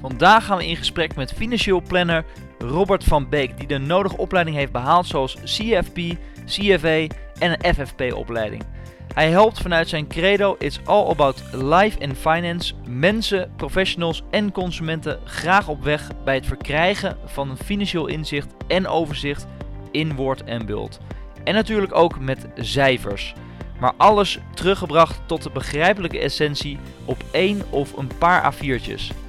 Vandaag 0.00 0.44
gaan 0.44 0.58
we 0.58 0.66
in 0.66 0.76
gesprek 0.76 1.16
met 1.16 1.32
financieel 1.32 1.82
planner 1.82 2.24
Robert 2.58 3.04
van 3.04 3.28
Beek, 3.28 3.58
die 3.58 3.66
de 3.66 3.78
nodige 3.78 4.16
opleiding 4.16 4.56
heeft 4.56 4.72
behaald, 4.72 5.06
zoals 5.06 5.36
CFP, 5.44 5.98
CFA 6.46 7.14
en 7.38 7.56
een 7.58 7.74
FFP-opleiding. 7.74 8.62
Hij 9.14 9.30
helpt 9.30 9.60
vanuit 9.60 9.88
zijn 9.88 10.08
credo 10.08 10.56
It's 10.58 10.80
All 10.84 11.06
About 11.06 11.42
Life 11.52 11.98
and 12.00 12.18
Finance 12.18 12.74
mensen, 12.88 13.50
professionals 13.56 14.22
en 14.30 14.52
consumenten 14.52 15.20
graag 15.24 15.68
op 15.68 15.84
weg 15.84 16.10
bij 16.24 16.34
het 16.34 16.46
verkrijgen 16.46 17.16
van 17.24 17.50
een 17.50 17.56
financieel 17.56 18.06
inzicht 18.06 18.54
en 18.66 18.86
overzicht 18.86 19.46
in 19.90 20.14
woord 20.14 20.44
en 20.44 20.66
beeld. 20.66 21.00
En 21.44 21.54
natuurlijk 21.54 21.94
ook 21.94 22.18
met 22.18 22.46
cijfers. 22.54 23.34
Maar 23.80 23.92
alles 23.96 24.38
teruggebracht 24.54 25.20
tot 25.26 25.42
de 25.42 25.50
begrijpelijke 25.50 26.18
essentie 26.18 26.78
op 27.04 27.24
één 27.30 27.62
of 27.70 27.96
een 27.96 28.10
paar 28.18 28.54
A4'tjes. 28.54 29.25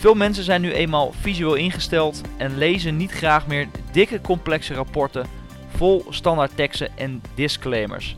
Veel 0.00 0.14
mensen 0.14 0.44
zijn 0.44 0.60
nu 0.60 0.72
eenmaal 0.72 1.12
visueel 1.12 1.54
ingesteld 1.54 2.20
en 2.38 2.58
lezen 2.58 2.96
niet 2.96 3.10
graag 3.10 3.46
meer 3.46 3.68
dikke 3.92 4.20
complexe 4.20 4.74
rapporten 4.74 5.26
vol 5.68 6.06
standaard 6.10 6.56
teksten 6.56 6.96
en 6.96 7.22
disclaimers. 7.34 8.16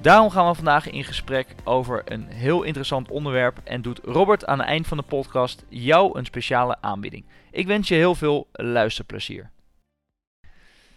Daarom 0.00 0.30
gaan 0.30 0.48
we 0.48 0.54
vandaag 0.54 0.90
in 0.90 1.04
gesprek 1.04 1.54
over 1.64 2.02
een 2.04 2.26
heel 2.28 2.62
interessant 2.62 3.08
onderwerp 3.08 3.60
en 3.64 3.82
doet 3.82 4.00
Robert 4.04 4.46
aan 4.46 4.58
het 4.58 4.68
eind 4.68 4.86
van 4.86 4.96
de 4.96 5.02
podcast 5.02 5.64
jou 5.68 6.18
een 6.18 6.24
speciale 6.24 6.76
aanbieding. 6.80 7.24
Ik 7.50 7.66
wens 7.66 7.88
je 7.88 7.94
heel 7.94 8.14
veel 8.14 8.48
luisterplezier. 8.52 9.50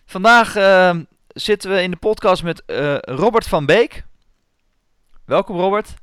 Vandaag 0.06 0.56
uh, 0.56 0.95
zitten 1.28 1.69
we 1.69 1.81
in 1.81 1.92
de 1.92 1.97
podcast 1.97 2.44
met 2.44 2.64
uh, 2.67 2.97
Robert 3.00 3.47
van 3.47 3.66
Beek. 3.66 4.06
Welkom 5.25 5.58
Robert. 5.58 5.94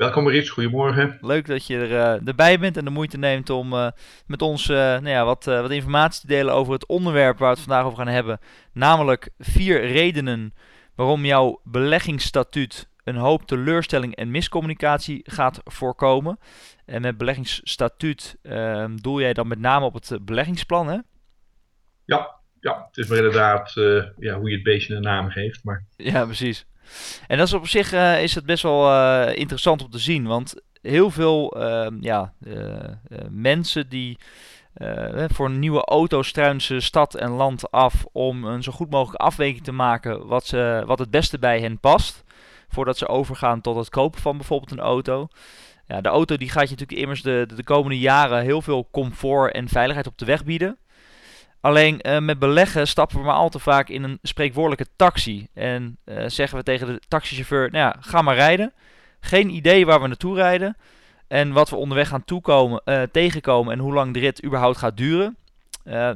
Welkom 0.00 0.22
Maurice, 0.22 0.50
goedemorgen. 0.50 1.18
Leuk 1.20 1.46
dat 1.46 1.66
je 1.66 1.78
er, 1.78 1.90
uh, 1.90 2.28
erbij 2.28 2.58
bent 2.58 2.76
en 2.76 2.84
de 2.84 2.90
moeite 2.90 3.18
neemt 3.18 3.50
om 3.50 3.72
uh, 3.72 3.90
met 4.26 4.42
ons 4.42 4.68
uh, 4.68 4.76
nou 4.76 5.08
ja, 5.08 5.24
wat, 5.24 5.44
wat 5.44 5.70
informatie 5.70 6.20
te 6.20 6.26
delen 6.26 6.54
over 6.54 6.72
het 6.72 6.86
onderwerp 6.86 7.38
waar 7.38 7.50
we 7.50 7.56
het 7.56 7.66
vandaag 7.66 7.84
over 7.84 7.98
gaan 7.98 8.14
hebben. 8.14 8.38
Namelijk 8.72 9.30
vier 9.38 9.86
redenen 9.86 10.54
waarom 10.94 11.24
jouw 11.24 11.60
beleggingsstatuut 11.64 12.88
een 13.04 13.16
hoop 13.16 13.46
teleurstelling 13.46 14.14
en 14.14 14.30
miscommunicatie 14.30 15.20
gaat 15.24 15.60
voorkomen. 15.64 16.38
En 16.84 17.02
met 17.02 17.18
beleggingsstatuut 17.18 18.38
ehm, 18.42 18.96
doel 18.96 19.20
jij 19.20 19.32
dan 19.32 19.48
met 19.48 19.58
name 19.58 19.84
op 19.84 19.94
het 19.94 20.18
beleggingsplan, 20.24 20.88
hè? 20.88 20.98
Ja, 22.04 22.40
ja 22.60 22.84
het 22.86 22.96
is 22.96 23.08
maar 23.08 23.18
inderdaad 23.18 23.72
ja, 24.18 24.38
hoe 24.38 24.48
je 24.48 24.54
het 24.54 24.64
beestje 24.64 24.94
een 24.94 25.02
naam 25.02 25.30
geeft. 25.30 25.64
Maar... 25.64 25.84
Ja, 25.96 26.24
precies. 26.24 26.66
En 27.26 27.38
dat 27.38 27.46
is 27.46 27.52
op 27.52 27.68
zich 27.68 27.92
uh, 27.92 28.22
is 28.22 28.34
het 28.34 28.46
best 28.46 28.62
wel 28.62 28.90
uh, 28.90 29.36
interessant 29.36 29.82
om 29.82 29.90
te 29.90 29.98
zien, 29.98 30.26
want 30.26 30.54
heel 30.82 31.10
veel 31.10 31.62
uh, 31.62 31.86
ja, 32.00 32.32
mensen 33.30 33.88
die 33.88 34.18
voor 35.32 35.46
een 35.46 35.58
nieuwe 35.58 35.84
auto 35.84 36.22
struinen 36.22 36.60
ze 36.60 36.80
stad 36.80 37.14
en 37.14 37.30
land 37.30 37.70
af 37.70 38.04
om 38.12 38.44
een 38.44 38.62
zo 38.62 38.72
goed 38.72 38.90
mogelijk 38.90 39.22
afweging 39.22 39.64
te 39.64 39.72
maken 39.72 40.26
wat, 40.26 40.46
ze, 40.46 40.82
wat 40.86 40.98
het 40.98 41.10
beste 41.10 41.38
bij 41.38 41.60
hen 41.60 41.78
past, 41.78 42.24
voordat 42.68 42.98
ze 42.98 43.08
overgaan 43.08 43.60
tot 43.60 43.76
het 43.76 43.88
kopen 43.88 44.20
van 44.20 44.36
bijvoorbeeld 44.36 44.70
een 44.70 44.80
auto. 44.80 45.28
Ja, 45.86 46.00
de 46.00 46.08
auto 46.08 46.36
die 46.36 46.48
gaat 46.48 46.68
je 46.68 46.70
natuurlijk 46.70 47.00
immers 47.00 47.22
de, 47.22 47.46
de 47.54 47.64
komende 47.64 47.98
jaren 47.98 48.42
heel 48.42 48.62
veel 48.62 48.88
comfort 48.90 49.52
en 49.52 49.68
veiligheid 49.68 50.06
op 50.06 50.18
de 50.18 50.24
weg 50.24 50.44
bieden. 50.44 50.78
Alleen 51.60 52.00
uh, 52.02 52.18
met 52.18 52.38
beleggen 52.38 52.88
stappen 52.88 53.18
we 53.18 53.24
maar 53.24 53.34
al 53.34 53.48
te 53.48 53.58
vaak 53.58 53.88
in 53.88 54.02
een 54.02 54.18
spreekwoordelijke 54.22 54.86
taxi. 54.96 55.46
En 55.54 55.96
uh, 56.04 56.24
zeggen 56.26 56.58
we 56.58 56.64
tegen 56.64 56.86
de 56.86 57.00
taxichauffeur, 57.08 57.70
nou 57.70 57.84
ja, 57.84 57.96
ga 58.00 58.22
maar 58.22 58.34
rijden. 58.34 58.72
Geen 59.20 59.50
idee 59.50 59.86
waar 59.86 60.00
we 60.00 60.06
naartoe 60.06 60.34
rijden. 60.34 60.76
En 61.28 61.52
wat 61.52 61.70
we 61.70 61.76
onderweg 61.76 62.08
gaan 62.08 62.24
toekomen, 62.24 62.82
uh, 62.84 63.02
tegenkomen 63.02 63.72
en 63.72 63.78
hoe 63.78 63.92
lang 63.92 64.14
de 64.14 64.18
rit 64.18 64.44
überhaupt 64.44 64.76
gaat 64.76 64.96
duren. 64.96 65.36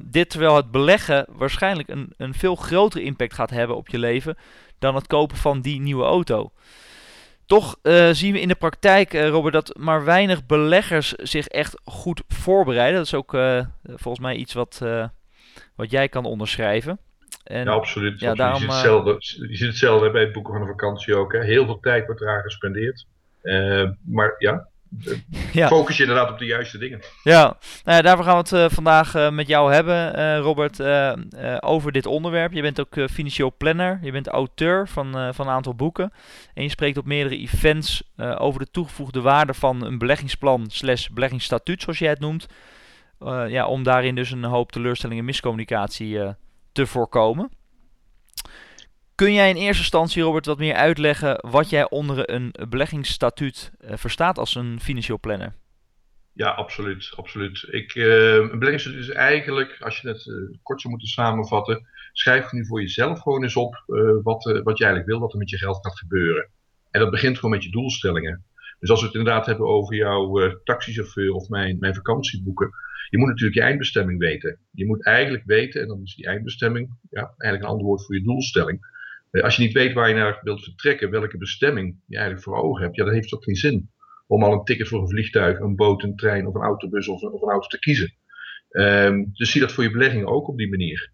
dit 0.02 0.30
terwijl 0.30 0.56
het 0.56 0.70
beleggen 0.70 1.26
waarschijnlijk 1.28 1.88
een, 1.88 2.12
een 2.16 2.34
veel 2.34 2.54
grotere 2.54 3.04
impact 3.04 3.34
gaat 3.34 3.50
hebben 3.50 3.76
op 3.76 3.88
je 3.88 3.98
leven 3.98 4.36
dan 4.78 4.94
het 4.94 5.06
kopen 5.06 5.36
van 5.36 5.60
die 5.60 5.80
nieuwe 5.80 6.04
auto. 6.04 6.52
Toch 7.46 7.76
zien 8.12 8.32
we 8.32 8.40
in 8.40 8.48
de 8.48 8.54
praktijk, 8.54 9.12
Robert, 9.12 9.54
dat 9.54 9.76
maar 9.78 10.04
weinig 10.04 10.46
beleggers 10.46 11.12
zich 11.12 11.46
echt 11.46 11.80
goed 11.84 12.22
voorbereiden. 12.28 12.96
Dat 12.96 13.06
is 13.06 13.14
ook 13.14 13.30
volgens 13.82 14.24
mij 14.24 14.34
iets 14.34 14.52
wat 14.52 14.80
wat 15.76 15.90
jij 15.90 16.08
kan 16.08 16.24
onderschrijven. 16.24 16.98
En, 17.44 17.64
ja, 17.64 17.70
absoluut. 17.70 18.20
Ja, 18.20 18.34
daarom, 18.34 18.62
je, 18.62 18.66
ziet 18.66 18.74
hetzelfde, 18.74 19.16
je 19.48 19.56
ziet 19.56 19.66
hetzelfde 19.66 20.10
bij 20.10 20.22
het 20.22 20.32
boeken 20.32 20.52
van 20.52 20.62
een 20.62 20.68
vakantie 20.68 21.16
ook. 21.16 21.32
Hè. 21.32 21.44
Heel 21.44 21.64
veel 21.64 21.80
tijd 21.80 22.06
wordt 22.06 22.20
eraan 22.20 22.42
gespendeerd. 22.42 23.06
Uh, 23.42 23.90
maar 24.02 24.34
ja, 24.38 24.68
ja, 25.52 25.68
focus 25.68 25.96
je 25.96 26.02
inderdaad 26.02 26.30
op 26.30 26.38
de 26.38 26.44
juiste 26.44 26.78
dingen. 26.78 27.00
Ja, 27.22 27.42
nou 27.84 27.96
ja 27.96 28.02
daarvoor 28.02 28.24
gaan 28.24 28.42
we 28.42 28.56
het 28.56 28.70
uh, 28.70 28.74
vandaag 28.74 29.14
uh, 29.14 29.30
met 29.30 29.46
jou 29.46 29.72
hebben, 29.72 30.18
uh, 30.18 30.38
Robert, 30.38 30.80
over 31.62 31.92
dit 31.92 32.06
onderwerp. 32.06 32.52
Je 32.52 32.62
bent 32.62 32.80
ook 32.80 33.10
financieel 33.10 33.54
planner, 33.56 33.98
je 34.02 34.12
bent 34.12 34.28
auteur 34.28 34.88
van, 34.88 35.34
van 35.34 35.46
een 35.46 35.52
aantal 35.52 35.74
boeken. 35.74 36.12
En 36.54 36.62
je 36.62 36.68
spreekt 36.68 36.98
op 36.98 37.04
meerdere 37.04 37.36
events 37.36 38.02
over 38.16 38.60
de 38.60 38.70
toegevoegde 38.70 39.20
waarde 39.20 39.54
van 39.54 39.84
een 39.84 39.98
beleggingsplan 39.98 40.64
slash 40.68 41.08
beleggingsstatuut, 41.08 41.82
zoals 41.82 41.98
jij 41.98 42.10
het 42.10 42.20
noemt. 42.20 42.46
Uh, 43.24 43.48
ja, 43.48 43.66
om 43.66 43.82
daarin 43.82 44.14
dus 44.14 44.30
een 44.30 44.44
hoop 44.44 44.72
teleurstelling 44.72 45.18
en 45.18 45.24
miscommunicatie 45.24 46.08
uh, 46.08 46.30
te 46.72 46.86
voorkomen. 46.86 47.50
Kun 49.14 49.32
jij 49.32 49.48
in 49.48 49.56
eerste 49.56 49.82
instantie, 49.82 50.22
Robert, 50.22 50.46
wat 50.46 50.58
meer 50.58 50.74
uitleggen 50.74 51.48
wat 51.50 51.70
jij 51.70 51.90
onder 51.90 52.30
een 52.30 52.54
beleggingsstatuut 52.68 53.72
uh, 53.80 53.96
verstaat 53.96 54.38
als 54.38 54.54
een 54.54 54.80
financieel 54.80 55.18
planner? 55.20 55.54
Ja, 56.32 56.50
absoluut. 56.50 57.12
absoluut. 57.16 57.66
Ik, 57.70 57.94
een 57.94 58.58
beleggingsstatuut 58.58 59.02
is 59.02 59.10
eigenlijk, 59.10 59.76
als 59.80 60.00
je 60.00 60.08
het 60.08 60.30
kort 60.62 60.80
zou 60.80 60.92
moeten 60.92 61.12
samenvatten, 61.12 61.86
schrijf 62.12 62.52
nu 62.52 62.66
voor 62.66 62.80
jezelf 62.80 63.20
gewoon 63.20 63.42
eens 63.42 63.56
op 63.56 63.82
wat, 64.22 64.44
wat 64.44 64.78
je 64.78 64.84
eigenlijk 64.84 65.06
wil, 65.06 65.20
wat 65.20 65.32
er 65.32 65.38
met 65.38 65.50
je 65.50 65.58
geld 65.58 65.78
gaat 65.82 65.98
gebeuren. 65.98 66.48
En 66.90 67.00
dat 67.00 67.10
begint 67.10 67.34
gewoon 67.34 67.50
met 67.50 67.64
je 67.64 67.70
doelstellingen. 67.70 68.44
Dus 68.84 68.92
als 68.92 69.02
we 69.02 69.06
het 69.06 69.16
inderdaad 69.16 69.46
hebben 69.46 69.66
over 69.66 69.96
jouw 69.96 70.60
taxichauffeur 70.64 71.32
of 71.32 71.48
mijn, 71.48 71.76
mijn 71.80 71.94
vakantieboeken, 71.94 72.70
je 73.10 73.18
moet 73.18 73.28
natuurlijk 73.28 73.56
je 73.56 73.62
eindbestemming 73.62 74.18
weten. 74.18 74.58
Je 74.70 74.86
moet 74.86 75.04
eigenlijk 75.04 75.44
weten, 75.46 75.80
en 75.80 75.88
dan 75.88 76.02
is 76.02 76.14
die 76.14 76.26
eindbestemming 76.26 76.90
ja, 77.10 77.22
eigenlijk 77.22 77.62
een 77.62 77.68
ander 77.68 77.86
woord 77.86 78.04
voor 78.04 78.14
je 78.14 78.22
doelstelling. 78.22 78.86
Eh, 79.30 79.42
als 79.42 79.56
je 79.56 79.62
niet 79.62 79.72
weet 79.72 79.92
waar 79.92 80.08
je 80.08 80.14
naar 80.14 80.40
wilt 80.42 80.64
vertrekken, 80.64 81.10
welke 81.10 81.38
bestemming 81.38 81.96
je 82.06 82.16
eigenlijk 82.16 82.44
voor 82.44 82.56
ogen 82.56 82.82
hebt, 82.82 82.96
ja, 82.96 83.04
dan 83.04 83.14
heeft 83.14 83.34
ook 83.34 83.44
geen 83.44 83.56
zin 83.56 83.90
om 84.26 84.42
al 84.42 84.52
een 84.52 84.64
ticket 84.64 84.88
voor 84.88 85.00
een 85.00 85.08
vliegtuig, 85.08 85.58
een 85.58 85.76
boot, 85.76 86.02
een 86.02 86.16
trein 86.16 86.46
of 86.46 86.54
een 86.54 86.62
autobus 86.62 87.08
of 87.08 87.22
een, 87.22 87.32
of 87.32 87.42
een 87.42 87.50
auto 87.50 87.68
te 87.68 87.78
kiezen. 87.78 88.14
Um, 88.70 89.30
dus 89.32 89.50
zie 89.50 89.60
dat 89.60 89.72
voor 89.72 89.84
je 89.84 89.90
belegging 89.90 90.26
ook 90.26 90.48
op 90.48 90.56
die 90.56 90.68
manier. 90.68 91.10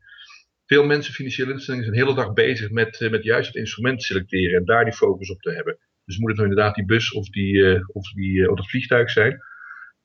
Veel 0.67 0.85
mensen, 0.85 1.15
financiële 1.15 1.53
instellingen, 1.53 1.87
zijn 1.87 1.99
de 1.99 2.05
hele 2.05 2.17
dag 2.17 2.33
bezig 2.33 2.71
met, 2.71 3.01
uh, 3.01 3.11
met 3.11 3.25
juist 3.25 3.47
het 3.47 3.57
instrument 3.57 4.03
selecteren 4.03 4.59
en 4.59 4.65
daar 4.65 4.85
die 4.85 4.93
focus 4.93 5.31
op 5.31 5.41
te 5.41 5.51
hebben. 5.51 5.79
Dus 6.11 6.19
moet 6.19 6.29
het 6.29 6.39
nou 6.39 6.49
inderdaad 6.49 6.75
die 6.75 6.85
bus 6.85 7.13
of, 7.13 7.29
die, 7.29 7.55
uh, 7.55 7.89
of, 7.93 8.13
die, 8.13 8.51
of 8.51 8.57
dat 8.57 8.71
vliegtuig 8.71 9.11
zijn. 9.11 9.43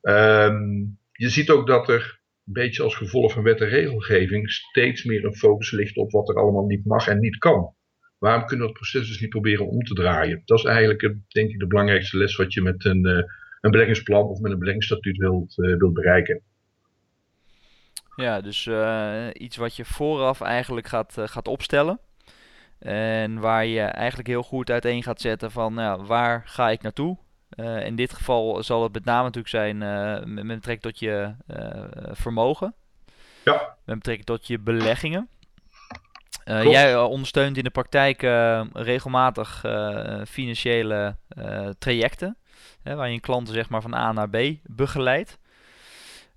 Um, 0.02 0.98
je 1.12 1.30
ziet 1.30 1.50
ook 1.50 1.68
dat 1.68 1.90
er, 1.90 2.20
een 2.46 2.54
beetje 2.54 2.84
als 2.84 2.96
gevolg 2.96 3.34
van 3.34 3.44
wet 3.44 3.62
en 3.62 3.68
regelgeving, 3.68 4.52
steeds 4.52 5.04
meer 5.04 5.26
een 5.26 5.36
focus 5.36 5.72
ligt 5.72 5.98
op 5.98 6.12
wat 6.12 6.30
er 6.30 6.36
allemaal 6.36 6.66
niet 6.66 6.86
mag 6.86 7.08
en 7.08 7.20
niet 7.20 7.38
kan. 7.38 7.74
Waarom 8.18 8.46
kunnen 8.46 8.66
we 8.66 8.72
het 8.72 8.82
proces 8.82 9.08
dus 9.08 9.20
niet 9.20 9.30
proberen 9.30 9.68
om 9.68 9.84
te 9.84 9.94
draaien? 9.94 10.42
Dat 10.46 10.58
is 10.58 10.66
eigenlijk, 10.66 11.02
denk 11.28 11.50
ik, 11.50 11.60
de 11.60 11.68
belangrijkste 11.68 12.18
les 12.18 12.36
wat 12.36 12.54
je 12.54 12.62
met 12.62 12.86
een, 12.86 13.06
uh, 13.06 13.24
een 13.62 13.72
beleggingsplan 13.72 14.24
of 14.28 14.40
met 14.40 14.52
een 14.52 14.60
beleggingsstatuut 14.60 15.18
wilt, 15.18 15.56
wilt 15.56 15.94
bereiken. 15.94 16.42
Ja, 18.16 18.42
dus 18.42 18.70
iets 19.34 19.58
wat 19.58 19.76
je 19.76 19.86
vooraf 19.86 20.42
eigenlijk 20.42 20.88
gaat, 20.88 21.16
gaat 21.18 21.48
opstellen. 21.48 22.00
En 22.86 23.40
waar 23.40 23.66
je 23.66 23.82
eigenlijk 23.82 24.28
heel 24.28 24.44
goed 24.44 24.72
uiteen 24.72 25.04
gaat 25.04 25.22
zetten 25.22 25.52
van 25.52 25.74
nou, 25.74 26.06
waar 26.06 26.44
ga 26.46 26.70
ik 26.70 26.82
naartoe? 26.82 27.18
Uh, 27.56 27.86
in 27.86 27.96
dit 27.96 28.14
geval 28.14 28.64
zal 28.64 28.84
het 28.84 28.94
met 28.94 29.06
name 29.06 29.24
natuurlijk 29.24 29.48
zijn 29.48 29.82
uh, 29.82 30.26
met 30.26 30.48
betrekking 30.48 30.82
tot 30.82 31.00
je 31.00 31.34
uh, 31.48 31.84
vermogen. 32.12 32.74
Ja. 33.44 33.76
Met 33.86 33.96
betrekking 33.96 34.26
tot 34.26 34.48
je 34.48 34.60
beleggingen. 34.60 35.30
jij 36.46 36.98
ondersteunt 36.98 37.58
in 37.58 37.64
de 37.64 37.70
praktijk 37.70 38.22
regelmatig 38.74 39.64
financiële 40.28 41.16
trajecten. 41.78 42.38
Hè, 42.84 42.96
waar 42.96 43.08
je 43.08 43.14
een 43.14 43.20
klanten 43.20 43.54
zeg 43.54 43.70
maar 43.70 43.82
van 43.82 43.94
A 43.94 44.12
naar 44.12 44.30
B 44.30 44.38
begeleidt. 44.64 45.40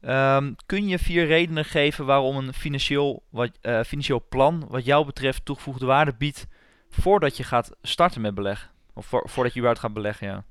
Ehm, 0.01 0.53
kun 0.67 0.89
je 0.89 0.99
vier 0.99 1.27
redenen 1.27 1.65
geven 1.65 2.07
waarom 2.07 2.37
een 2.37 2.53
financieel, 2.53 3.23
wat, 3.31 3.59
uh, 3.63 3.83
financieel 3.83 4.27
plan 4.29 4.67
wat 4.69 4.85
jou 4.85 5.07
betreft 5.07 5.45
toegevoegde 5.45 5.87
waarde 5.87 6.15
biedt 6.19 6.47
voordat 6.89 7.37
je 7.37 7.43
gaat 7.43 7.77
starten 7.83 8.21
met 8.21 8.35
beleggen? 8.35 8.71
Of 8.95 9.07
voor, 9.07 9.29
voordat 9.29 9.53
je 9.53 9.59
überhaupt 9.59 9.85
gaat 9.85 9.95
beleggen, 9.95 10.27
ja. 10.27 10.45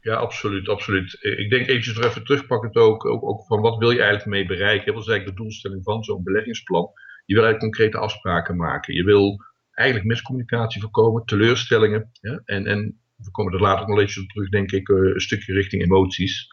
Ja, 0.00 0.14
absoluut, 0.14 0.68
absoluut. 0.68 1.18
Ik 1.20 1.50
denk 1.50 1.66
eventjes 1.66 1.94
nog 1.94 2.04
even 2.04 2.24
terugpakkend 2.24 2.76
ook, 2.76 3.06
ook, 3.06 3.22
ook 3.24 3.46
van 3.46 3.60
wat 3.60 3.78
wil 3.78 3.90
je 3.90 3.98
eigenlijk 3.98 4.28
mee 4.28 4.46
bereiken? 4.46 4.92
Wat 4.92 5.02
is 5.02 5.08
eigenlijk 5.08 5.36
de 5.36 5.42
doelstelling 5.42 5.84
van 5.84 6.04
zo'n 6.04 6.22
beleggingsplan? 6.22 6.90
Je 7.26 7.34
wil 7.34 7.44
eigenlijk 7.44 7.74
concrete 7.74 8.04
afspraken 8.04 8.56
maken. 8.56 8.94
Je 8.94 9.04
wil 9.04 9.44
eigenlijk 9.70 10.08
miscommunicatie 10.08 10.80
voorkomen, 10.80 11.24
teleurstellingen. 11.24 12.10
Ja? 12.20 12.42
En, 12.44 12.66
en 12.66 13.00
we 13.16 13.30
komen 13.30 13.52
er 13.52 13.60
later 13.60 13.88
nog 13.88 14.18
op 14.18 14.28
terug, 14.28 14.48
denk 14.48 14.70
ik, 14.72 14.88
eh, 14.88 14.96
een 14.96 15.20
stukje 15.20 15.52
richting 15.52 15.82
emoties. 15.82 16.46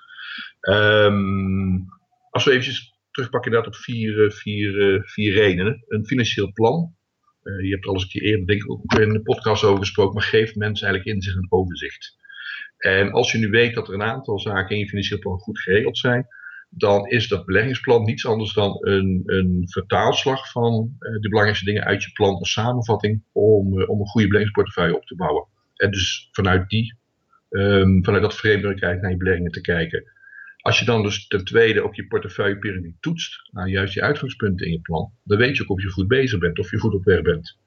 Um, 0.62 1.86
als 2.30 2.44
we 2.44 2.52
eventjes 2.52 2.98
terugpakken 3.12 3.52
inderdaad 3.52 3.76
op 3.76 3.82
vier, 3.84 4.26
eh, 4.26 4.32
vier, 4.32 4.96
eh, 4.96 5.04
vier 5.04 5.34
redenen. 5.34 5.84
Een 5.88 6.06
financieel 6.06 6.52
plan. 6.54 6.96
je 7.62 7.70
hebt 7.70 7.84
er 7.84 7.90
al 7.90 7.96
eens 7.96 8.04
een 8.04 8.10
keer 8.10 8.22
eerder, 8.22 8.48
denk 8.48 8.64
ik, 8.64 8.72
ook 8.72 8.94
in 8.94 9.14
de 9.14 9.22
podcast 9.22 9.64
over 9.64 9.80
gesproken, 9.80 10.14
maar 10.14 10.24
geeft 10.24 10.56
mensen 10.56 10.88
eigenlijk 10.88 11.16
inzicht 11.16 11.38
en 11.38 11.52
overzicht. 11.52 12.18
En 12.78 13.12
als 13.12 13.32
je 13.32 13.38
nu 13.38 13.50
weet 13.50 13.74
dat 13.74 13.88
er 13.88 13.94
een 13.94 14.02
aantal 14.02 14.40
zaken 14.40 14.76
in 14.76 14.82
je 14.82 14.88
financieel 14.88 15.20
plan 15.20 15.40
goed 15.40 15.60
geregeld 15.60 15.98
zijn, 15.98 16.28
dan 16.70 17.08
is 17.08 17.28
dat 17.28 17.46
beleggingsplan 17.46 18.04
niets 18.04 18.26
anders 18.26 18.54
dan 18.54 18.78
een, 18.80 19.24
een 19.26 19.64
vertaalslag 19.66 20.52
van 20.52 20.96
de 21.00 21.30
belangrijkste 21.30 21.66
dingen 21.66 21.84
uit 21.84 22.04
je 22.04 22.12
plan, 22.12 22.36
een 22.36 22.46
samenvatting 22.46 23.24
om, 23.32 23.84
om 23.84 24.00
een 24.00 24.08
goede 24.08 24.28
beleggingsportefeuille 24.28 24.96
op 24.96 25.06
te 25.06 25.16
bouwen. 25.16 25.48
En 25.76 25.92
dus 25.92 26.30
vanuit 26.32 26.70
die, 26.70 26.98
um, 27.50 28.04
vanuit 28.04 28.24
dat 28.24 28.36
framework 28.36 28.80
naar 28.80 29.10
je 29.10 29.18
beleggingen 29.18 29.52
te 29.52 29.62
kijken. 29.62 30.04
Als 30.68 30.80
je 30.80 30.86
dan 30.86 31.04
dus 31.04 31.28
ten 31.28 31.46
tweede 31.46 31.84
ook 31.84 31.96
je 31.96 32.08
portefeuilleperiode 32.08 32.94
toetst 33.00 33.50
naar 33.52 33.68
juist 33.68 33.94
je 33.94 34.02
uitgangspunten 34.02 34.66
in 34.66 34.72
je 34.72 34.82
plan, 34.82 35.12
dan 35.24 35.38
weet 35.38 35.58
je 35.58 35.64
ook 35.64 35.70
of 35.70 35.82
je 35.82 35.90
goed 35.90 36.08
bezig 36.08 36.40
bent, 36.40 36.60
of 36.60 36.72
je 36.72 36.78
goed 36.78 36.94
op 36.94 37.04
weg 37.04 37.22
bent. 37.22 37.58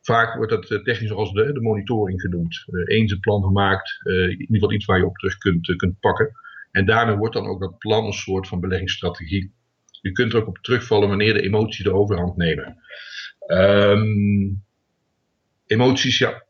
Vaak 0.00 0.36
wordt 0.36 0.50
dat 0.50 0.70
eh, 0.70 0.82
technisch 0.82 1.10
als 1.10 1.32
de, 1.32 1.52
de 1.52 1.60
monitoring 1.60 2.20
genoemd. 2.20 2.64
eens 2.84 3.12
een 3.12 3.20
plan 3.20 3.42
gemaakt, 3.42 4.00
in 4.04 4.30
ieder 4.30 4.46
geval 4.48 4.72
iets 4.72 4.84
waar 4.84 4.98
je 4.98 5.06
op 5.06 5.16
terug 5.16 5.38
kunt, 5.38 5.76
kunt 5.76 6.00
pakken. 6.00 6.30
En 6.70 6.86
daarmee 6.86 7.16
wordt 7.16 7.34
dan 7.34 7.46
ook 7.46 7.60
dat 7.60 7.78
plan 7.78 8.04
een 8.04 8.12
soort 8.12 8.48
van 8.48 8.60
beleggingsstrategie. 8.60 9.52
Je 10.00 10.12
kunt 10.12 10.32
er 10.32 10.38
ook 10.38 10.48
op 10.48 10.58
terugvallen 10.58 11.08
wanneer 11.08 11.34
de 11.34 11.42
emoties 11.42 11.84
de 11.84 11.92
overhand 11.92 12.36
nemen. 12.36 12.78
Um, 13.46 14.64
emoties, 15.66 16.18
ja, 16.18 16.44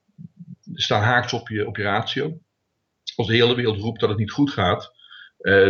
staan 0.75 1.03
haaks 1.03 1.33
op 1.33 1.49
je, 1.49 1.67
op 1.67 1.77
je 1.77 1.83
ratio. 1.83 2.39
Als 3.17 3.27
de 3.27 3.35
hele 3.35 3.55
wereld 3.55 3.81
roept 3.81 4.01
dat 4.01 4.09
het 4.09 4.19
niet 4.19 4.31
goed 4.31 4.51
gaat, 4.51 4.95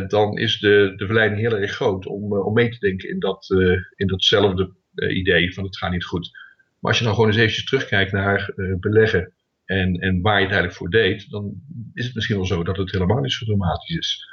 dan 0.09 0.39
is 0.39 0.59
de, 0.59 0.93
de 0.97 1.07
verleiding 1.07 1.41
heel 1.41 1.59
erg 1.59 1.73
groot 1.73 2.07
om, 2.07 2.33
uh, 2.33 2.47
om 2.47 2.55
mee 2.55 2.69
te 2.69 2.79
denken 2.79 3.09
in, 3.09 3.19
dat, 3.19 3.51
uh, 3.51 3.79
in 3.95 4.07
datzelfde 4.07 4.75
idee 5.09 5.55
van 5.55 5.65
het 5.65 5.79
gaat 5.79 5.91
niet 5.91 6.05
goed. 6.05 6.31
Maar 6.81 6.91
als 6.91 6.99
je 6.99 7.05
dan 7.05 7.15
gewoon 7.15 7.29
eens 7.29 7.39
eventjes 7.39 7.65
terugkijkt 7.65 8.13
naar 8.13 8.53
beleggen 8.81 9.33
en, 9.65 9.95
en 9.95 10.21
waar 10.21 10.41
je 10.41 10.47
het 10.47 10.55
eigenlijk 10.55 10.73
voor 10.73 10.91
deed, 10.91 11.31
dan 11.31 11.63
is 11.95 12.05
het 12.05 12.15
misschien 12.15 12.37
wel 12.37 12.47
zo 12.47 12.65
dat 12.65 12.77
het 12.77 12.91
helemaal 12.91 13.21
niet 13.21 13.33
zo 13.33 13.45
dramatisch 13.45 13.97
is. 13.97 14.29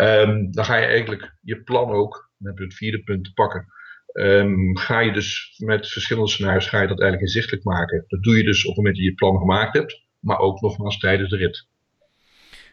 Um, 0.00 0.52
dan 0.52 0.64
ga 0.64 0.76
je 0.76 0.86
eigenlijk 0.86 1.34
je 1.42 1.62
plan 1.62 1.90
ook, 1.90 2.30
je 2.38 2.52
het 2.54 2.74
vierde 2.74 3.02
punt 3.02 3.24
te 3.24 3.32
pakken. 3.32 3.66
Um, 4.12 4.76
ga 4.76 5.00
je 5.00 5.12
dus 5.12 5.54
met 5.56 5.88
verschillende 5.88 6.30
scenario's 6.30 6.68
ga 6.68 6.78
dat 6.78 7.00
eigenlijk 7.00 7.20
inzichtelijk 7.20 7.64
maken. 7.64 8.04
Dat 8.08 8.22
doe 8.22 8.36
je 8.36 8.44
dus 8.44 8.62
op 8.62 8.66
het 8.66 8.76
moment 8.76 8.94
dat 8.94 9.04
je 9.04 9.10
je 9.10 9.16
plan 9.16 9.38
gemaakt 9.38 9.76
hebt, 9.76 10.02
maar 10.18 10.38
ook 10.38 10.60
nogmaals 10.60 10.98
tijdens 10.98 11.30
de 11.30 11.36
rit. 11.36 11.68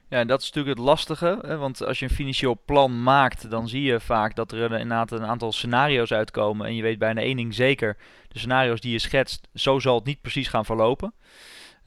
Ja, 0.09 0.19
en 0.19 0.27
dat 0.27 0.41
is 0.41 0.45
natuurlijk 0.45 0.77
het 0.77 0.87
lastige, 0.87 1.39
hè? 1.41 1.57
want 1.57 1.85
als 1.85 1.99
je 1.99 2.05
een 2.05 2.11
financieel 2.11 2.61
plan 2.65 3.03
maakt, 3.03 3.49
dan 3.49 3.67
zie 3.67 3.81
je 3.81 3.99
vaak 3.99 4.35
dat 4.35 4.51
er 4.51 4.71
inderdaad 4.71 5.11
een 5.11 5.25
aantal 5.25 5.51
scenario's 5.51 6.11
uitkomen. 6.11 6.67
En 6.67 6.75
je 6.75 6.81
weet 6.81 6.99
bijna 6.99 7.21
één 7.21 7.35
ding 7.37 7.53
zeker, 7.53 7.97
de 8.27 8.39
scenario's 8.39 8.81
die 8.81 8.91
je 8.91 8.99
schetst, 8.99 9.47
zo 9.53 9.79
zal 9.79 9.95
het 9.95 10.05
niet 10.05 10.21
precies 10.21 10.47
gaan 10.47 10.65
verlopen 10.65 11.13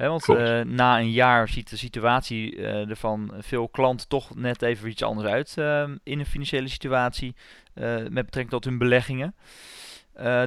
want 0.09 0.29
uh, 0.29 0.61
na 0.61 0.99
een 0.99 1.11
jaar 1.11 1.49
ziet 1.49 1.71
de 1.71 1.77
situatie 1.77 2.57
uh, 2.57 2.89
er 2.89 2.97
van 2.97 3.33
veel 3.39 3.69
klanten 3.69 4.09
toch 4.09 4.35
net 4.35 4.63
even 4.63 4.89
iets 4.89 5.03
anders 5.03 5.29
uit 5.29 5.55
uh, 5.59 5.83
in 6.03 6.19
een 6.19 6.27
financiële 6.27 6.69
situatie 6.69 7.35
met 8.09 8.25
betrekking 8.25 8.51
tot 8.51 8.65
hun 8.65 8.79
beleggingen. 8.79 9.35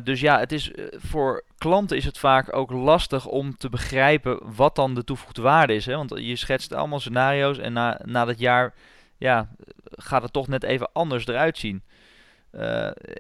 Dus 0.03 0.19
ja, 0.19 0.39
het 0.39 0.51
is, 0.51 0.71
voor 0.91 1.43
klanten 1.57 1.97
is 1.97 2.05
het 2.05 2.17
vaak 2.17 2.55
ook 2.55 2.71
lastig 2.71 3.25
om 3.25 3.57
te 3.57 3.69
begrijpen 3.69 4.55
wat 4.55 4.75
dan 4.75 4.95
de 4.95 5.03
toegevoegde 5.03 5.41
waarde 5.41 5.75
is. 5.75 5.85
Hè? 5.85 5.95
Want 5.95 6.13
je 6.15 6.35
schetst 6.35 6.73
allemaal 6.73 6.99
scenario's 6.99 7.57
en 7.57 7.73
na, 7.73 7.99
na 8.05 8.25
dat 8.25 8.39
jaar 8.39 8.73
ja, 9.17 9.49
gaat 9.91 10.21
het 10.21 10.33
toch 10.33 10.47
net 10.47 10.63
even 10.63 10.89
anders 10.93 11.27
eruit 11.27 11.57
zien. 11.57 11.83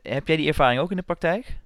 heb 0.01 0.27
jij 0.27 0.35
die 0.35 0.47
ervaring 0.47 0.81
ook 0.81 0.91
in 0.91 0.97
de 0.97 1.03
praktijk? 1.03 1.57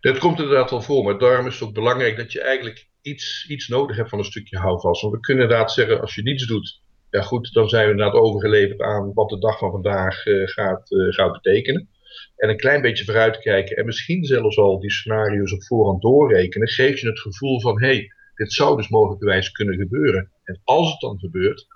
Dat 0.00 0.18
komt 0.18 0.38
inderdaad 0.38 0.70
wel 0.70 0.82
voor, 0.82 1.04
maar 1.04 1.18
daarom 1.18 1.46
is 1.46 1.54
het 1.54 1.68
ook 1.68 1.74
belangrijk 1.74 2.16
dat 2.16 2.32
je 2.32 2.40
eigenlijk 2.40 2.88
iets, 3.02 3.46
iets 3.48 3.68
nodig 3.68 3.96
hebt 3.96 4.08
van 4.08 4.18
een 4.18 4.24
stukje 4.24 4.58
houvast. 4.58 5.02
Want 5.02 5.14
we 5.14 5.20
kunnen 5.20 5.42
inderdaad 5.42 5.72
zeggen, 5.72 6.00
als 6.00 6.14
je 6.14 6.22
niets 6.22 6.46
doet, 6.46 6.82
ja 7.10 7.22
goed, 7.22 7.52
dan 7.52 7.68
zijn 7.68 7.84
we 7.84 7.90
inderdaad 7.90 8.20
overgeleverd 8.20 8.80
aan 8.80 9.12
wat 9.14 9.28
de 9.28 9.38
dag 9.38 9.58
van 9.58 9.70
vandaag 9.70 10.22
gaat, 10.44 10.88
gaat 11.08 11.32
betekenen. 11.32 11.88
En 12.36 12.48
een 12.48 12.56
klein 12.56 12.82
beetje 12.82 13.04
vooruitkijken 13.04 13.76
en 13.76 13.86
misschien 13.86 14.24
zelfs 14.24 14.58
al 14.58 14.80
die 14.80 14.90
scenario's 14.90 15.52
op 15.52 15.64
voorhand 15.64 16.02
doorrekenen, 16.02 16.68
geeft 16.68 17.00
je 17.00 17.06
het 17.06 17.20
gevoel 17.20 17.60
van, 17.60 17.80
hé, 17.80 17.86
hey, 17.86 18.12
dit 18.34 18.52
zou 18.52 18.76
dus 18.76 18.88
mogelijkerwijs 18.88 19.50
kunnen 19.50 19.76
gebeuren. 19.76 20.30
En 20.44 20.60
als 20.64 20.90
het 20.90 21.00
dan 21.00 21.18
gebeurt, 21.18 21.66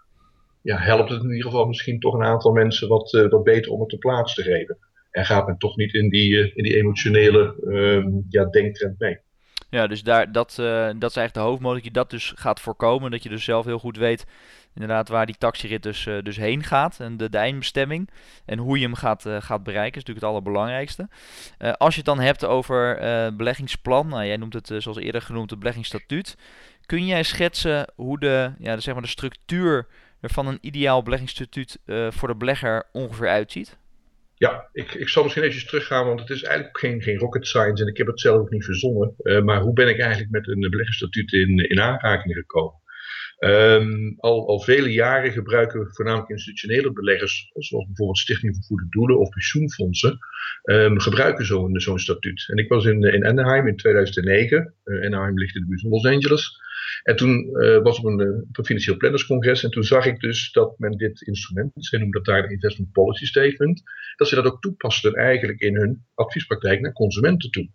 ja, 0.62 0.79
helpt 0.79 1.11
het 1.11 1.23
in 1.23 1.31
ieder 1.31 1.50
geval 1.50 1.67
misschien 1.67 2.00
toch 2.00 2.15
een 2.15 2.25
aantal 2.25 2.53
mensen 2.53 2.89
wat, 2.89 3.12
uh, 3.12 3.29
wat 3.29 3.45
beter 3.45 3.73
om 3.73 3.81
het 3.81 3.89
te 3.89 3.99
plaats 3.99 4.35
te 4.35 4.43
geven. 4.43 4.79
En 5.11 5.25
gaat 5.25 5.47
men 5.47 5.59
toch 5.59 5.77
niet 5.77 5.95
in 5.95 6.09
die, 6.09 6.55
in 6.55 6.62
die 6.62 6.77
emotionele 6.77 7.56
ehm, 7.71 8.09
ja, 8.29 8.45
denktrend 8.45 8.99
mee. 8.99 9.19
Ja, 9.70 9.87
dus 9.87 10.03
daar, 10.03 10.32
dat, 10.32 10.56
uh, 10.61 10.67
dat 10.76 11.11
is 11.11 11.17
eigenlijk 11.17 11.35
de 11.35 11.41
hoofdmodus. 11.41 11.76
Dat 11.76 11.85
je 11.85 11.91
dat 11.91 12.11
dus 12.11 12.32
gaat 12.37 12.61
voorkomen. 12.61 13.11
Dat 13.11 13.23
je 13.23 13.29
dus 13.29 13.44
zelf 13.44 13.65
heel 13.65 13.79
goed 13.79 13.97
weet 13.97 14.26
inderdaad 14.75 15.09
waar 15.09 15.26
die 15.26 15.38
taxirit 15.38 15.82
dus, 15.82 16.06
uh, 16.06 16.23
dus 16.23 16.37
heen 16.37 16.62
gaat. 16.62 17.00
En 17.00 17.17
de, 17.17 17.31
de 17.31 17.38
eindbestemming. 17.38 18.11
En 18.44 18.59
hoe 18.59 18.79
je 18.79 18.85
hem 18.85 18.94
gaat, 18.94 19.26
uh, 19.26 19.37
gaat 19.41 19.62
bereiken 19.62 20.00
is 20.00 20.05
natuurlijk 20.05 20.26
het 20.26 20.35
allerbelangrijkste. 20.35 21.09
als 21.76 21.94
je 21.94 22.00
het 22.00 22.09
dan 22.09 22.20
hebt 22.20 22.44
over 22.44 22.97
beleggingsplan. 23.37 24.09
Nou, 24.09 24.25
jij 24.25 24.37
noemt 24.37 24.53
het 24.53 24.73
zoals 24.79 24.99
eerder 24.99 25.23
genoemd 25.23 25.50
het 25.50 25.59
beleggingsstatuut. 25.59 26.37
Kun 26.87 27.06
jij 27.06 27.23
schetsen 27.23 27.93
hoe 27.94 28.19
de, 28.19 28.53
ja, 28.59 28.75
de, 28.75 28.81
zeg 28.81 28.94
maar 28.94 29.03
de 29.03 29.09
structuur 29.09 29.87
van 30.23 30.47
een 30.47 30.59
ideaal 30.61 31.03
beleggingsstatuut 31.03 31.79
voor 32.09 32.29
de 32.29 32.37
belegger 32.37 32.87
ongeveer 32.93 33.29
uitziet? 33.29 33.79
Ja, 34.38 34.69
ik, 34.73 34.94
ik 34.94 35.08
zal 35.08 35.23
misschien 35.23 35.44
even 35.44 35.67
teruggaan, 35.67 36.06
want 36.06 36.20
het 36.20 36.31
is 36.31 36.43
eigenlijk 36.43 36.79
geen, 36.79 37.02
geen 37.02 37.19
rocket 37.19 37.46
science 37.46 37.82
en 37.82 37.88
ik 37.88 37.96
heb 37.96 38.06
het 38.06 38.20
zelf 38.20 38.38
ook 38.38 38.50
niet 38.50 38.64
verzonnen. 38.64 39.14
Uh, 39.23 39.42
maar 39.42 39.61
hoe 39.61 39.73
ben 39.73 39.88
ik 39.88 39.99
eigenlijk 39.99 40.30
met 40.30 40.49
een 40.49 40.71
beleggingsstatuut 40.71 41.33
in, 41.33 41.68
in 41.68 41.80
aanraking 41.80 42.35
gekomen? 42.35 42.77
Um, 43.38 44.14
al, 44.18 44.49
al 44.49 44.61
vele 44.61 44.92
jaren 44.92 45.33
gebruiken 45.33 45.88
voornamelijk 45.90 46.30
institutionele 46.30 46.92
beleggers, 46.92 47.50
zoals 47.54 47.87
bijvoorbeeld 47.87 48.18
Stichting 48.18 48.54
voor 48.54 48.64
Goede 48.64 48.87
Doelen 48.90 49.18
of 49.18 49.28
pensioenfondsen, 49.28 50.18
um, 50.64 51.00
gebruiken 51.00 51.47
zo'n 51.80 51.99
statuut. 51.99 52.45
En 52.49 52.57
ik 52.57 52.68
was 52.68 52.85
in, 52.85 53.02
in 53.02 53.26
Anaheim 53.26 53.66
in 53.66 53.76
2009. 53.76 54.75
Uh, 54.85 55.07
Anaheim 55.07 55.38
ligt 55.38 55.54
in 55.54 55.61
de 55.61 55.66
buurt 55.66 55.80
van 55.80 55.90
Los 55.90 56.04
Angeles. 56.04 56.61
En 57.02 57.16
toen 57.16 57.49
uh, 57.52 57.83
was 57.83 57.99
op 57.99 58.04
een, 58.04 58.47
op 58.49 58.59
een 58.59 58.64
financieel 58.64 58.97
plannerscongres 58.97 59.64
en 59.64 59.71
toen 59.71 59.85
zag 59.85 60.07
ik 60.07 60.21
dus 60.21 60.52
dat 60.52 60.78
men 60.78 60.97
dit 60.97 61.23
instrument, 61.23 61.73
ze 61.75 61.97
noemen 61.97 62.16
dat 62.16 62.25
daar 62.25 62.42
de 62.42 62.54
Investment 62.54 62.92
Policy 62.92 63.26
Statement, 63.26 63.83
dat 64.16 64.28
ze 64.28 64.35
dat 64.35 64.47
ook 64.47 64.61
toepasten 64.61 65.14
eigenlijk 65.14 65.61
in 65.61 65.76
hun 65.76 66.04
adviespraktijk 66.14 66.80
naar 66.80 66.92
consumenten 66.92 67.50
toe. 67.50 67.68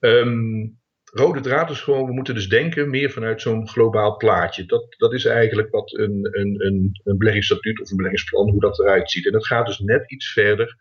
Um, 0.00 0.80
rode 1.12 1.40
draad 1.40 1.70
is 1.70 1.80
gewoon, 1.80 2.06
we 2.06 2.12
moeten 2.12 2.34
dus 2.34 2.48
denken 2.48 2.90
meer 2.90 3.10
vanuit 3.10 3.40
zo'n 3.40 3.68
globaal 3.68 4.16
plaatje. 4.16 4.64
Dat, 4.66 4.94
dat 4.98 5.12
is 5.12 5.24
eigenlijk 5.24 5.70
wat 5.70 5.92
een, 5.92 6.28
een, 6.30 6.66
een, 6.66 7.00
een 7.04 7.18
beleggingsstatuut 7.18 7.80
of 7.80 7.90
een 7.90 7.96
beleggingsplan, 7.96 8.50
hoe 8.50 8.60
dat 8.60 8.78
eruit 8.78 9.10
ziet. 9.10 9.26
En 9.26 9.32
dat 9.32 9.46
gaat 9.46 9.66
dus 9.66 9.78
net 9.78 10.10
iets 10.10 10.32
verder 10.32 10.76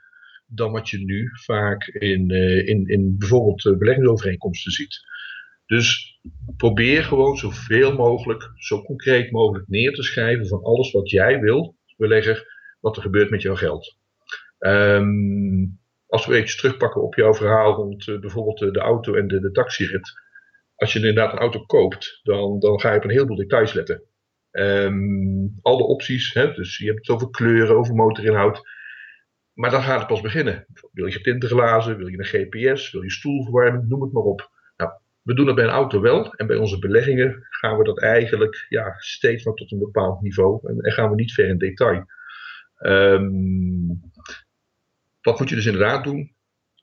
dan 0.45 0.71
wat 0.71 0.89
je 0.89 0.97
nu 0.97 1.29
vaak 1.33 1.88
in, 1.88 2.29
uh, 2.29 2.67
in, 2.67 2.88
in 2.88 3.17
bijvoorbeeld 3.17 3.77
beleggingsovereenkomsten 3.77 4.71
ziet. 4.71 5.00
Dus 5.65 6.19
probeer 6.57 7.03
gewoon 7.03 7.38
zoveel 7.38 7.95
mogelijk, 7.95 8.51
zo 8.55 8.81
concreet 8.81 9.31
mogelijk 9.31 9.67
neer 9.67 9.93
te 9.93 10.03
schrijven 10.03 10.47
van 10.47 10.63
alles 10.63 10.91
wat 10.91 11.09
jij 11.09 11.39
wil, 11.39 11.75
belegger, 11.97 12.45
wat 12.79 12.95
er 12.95 13.01
gebeurt 13.01 13.29
met 13.29 13.41
jouw 13.41 13.55
geld. 13.55 13.97
Um, 14.59 15.80
als 16.12 16.25
we 16.25 16.36
even 16.36 16.58
terugpakken 16.58 17.01
op 17.01 17.15
jouw 17.15 17.34
verhaal 17.34 17.74
rond 17.74 18.08
uh, 18.08 18.20
bijvoorbeeld 18.20 18.74
de, 18.74 18.80
auto 18.80 19.13
en 19.13 19.27
de, 19.27 19.39
de 19.39 19.51
taxirit. 19.51 20.12
Als 20.75 20.94
je 20.94 21.00
inderdaad 21.00 21.34
een 21.34 21.39
auto 21.39 21.65
koopt, 21.65 22.20
dan, 22.24 22.60
dan 22.60 22.80
ga 22.80 22.91
je 22.91 22.98
op 22.98 23.03
een 23.03 23.10
heleboel 23.10 23.36
details 23.36 23.74
letten. 23.74 24.03
Um, 24.51 25.58
alle 25.62 25.84
opties, 25.84 26.34
hè, 26.34 26.53
dus 26.53 26.77
je 26.77 26.86
hebt 26.86 26.98
het 26.98 27.10
over 27.10 27.30
kleuren, 27.30 27.75
over 27.75 27.96
motorinhoud. 27.96 28.62
Maar 29.53 29.70
dan 29.70 29.82
gaat 29.82 30.00
het 30.00 30.08
pas 30.08 30.22
beginnen. 30.22 30.65
Wil 30.91 31.06
je 31.06 31.12
getinte 31.12 31.48
glazen, 31.48 31.98
wil 31.98 32.08
je 32.08 32.18
een 32.18 32.25
GPS, 32.25 32.91
wil 32.91 33.01
je 33.01 33.12
stoelverwarming, 33.12 33.88
noem 33.88 34.01
het 34.01 34.12
maar 34.12 34.24
op. 34.24 34.50
We 35.22 35.34
doen 35.34 35.46
dat 35.46 35.56
bij 35.56 35.63
een 35.63 35.70
auto 35.70 36.01
wel. 36.01 36.34
En 36.34 36.48
bij 36.48 36.56
onze 36.56 36.80
beleggingen 36.80 37.48
gaan 37.50 37.77
we 37.77 37.84
dat 37.84 38.00
eigenlijk 38.00 38.65
ja, 38.70 38.94
steeds 38.98 39.46
maar 39.46 39.53
tot 39.53 39.72
een 39.72 39.80
bepaald 39.80 40.22
niveau. 40.22 40.68
En, 40.68 40.80
en 40.80 40.91
gaan 40.91 41.10
we 41.10 41.15
niet 41.15 41.34
ver 41.34 41.48
in 41.48 41.58
detail. 41.58 42.06
Um, 42.80 44.11
wat 45.22 45.40
moet 45.40 45.50
je 45.50 45.56
dus 45.56 45.66
inderdaad 45.66 46.04
doen? 46.04 46.32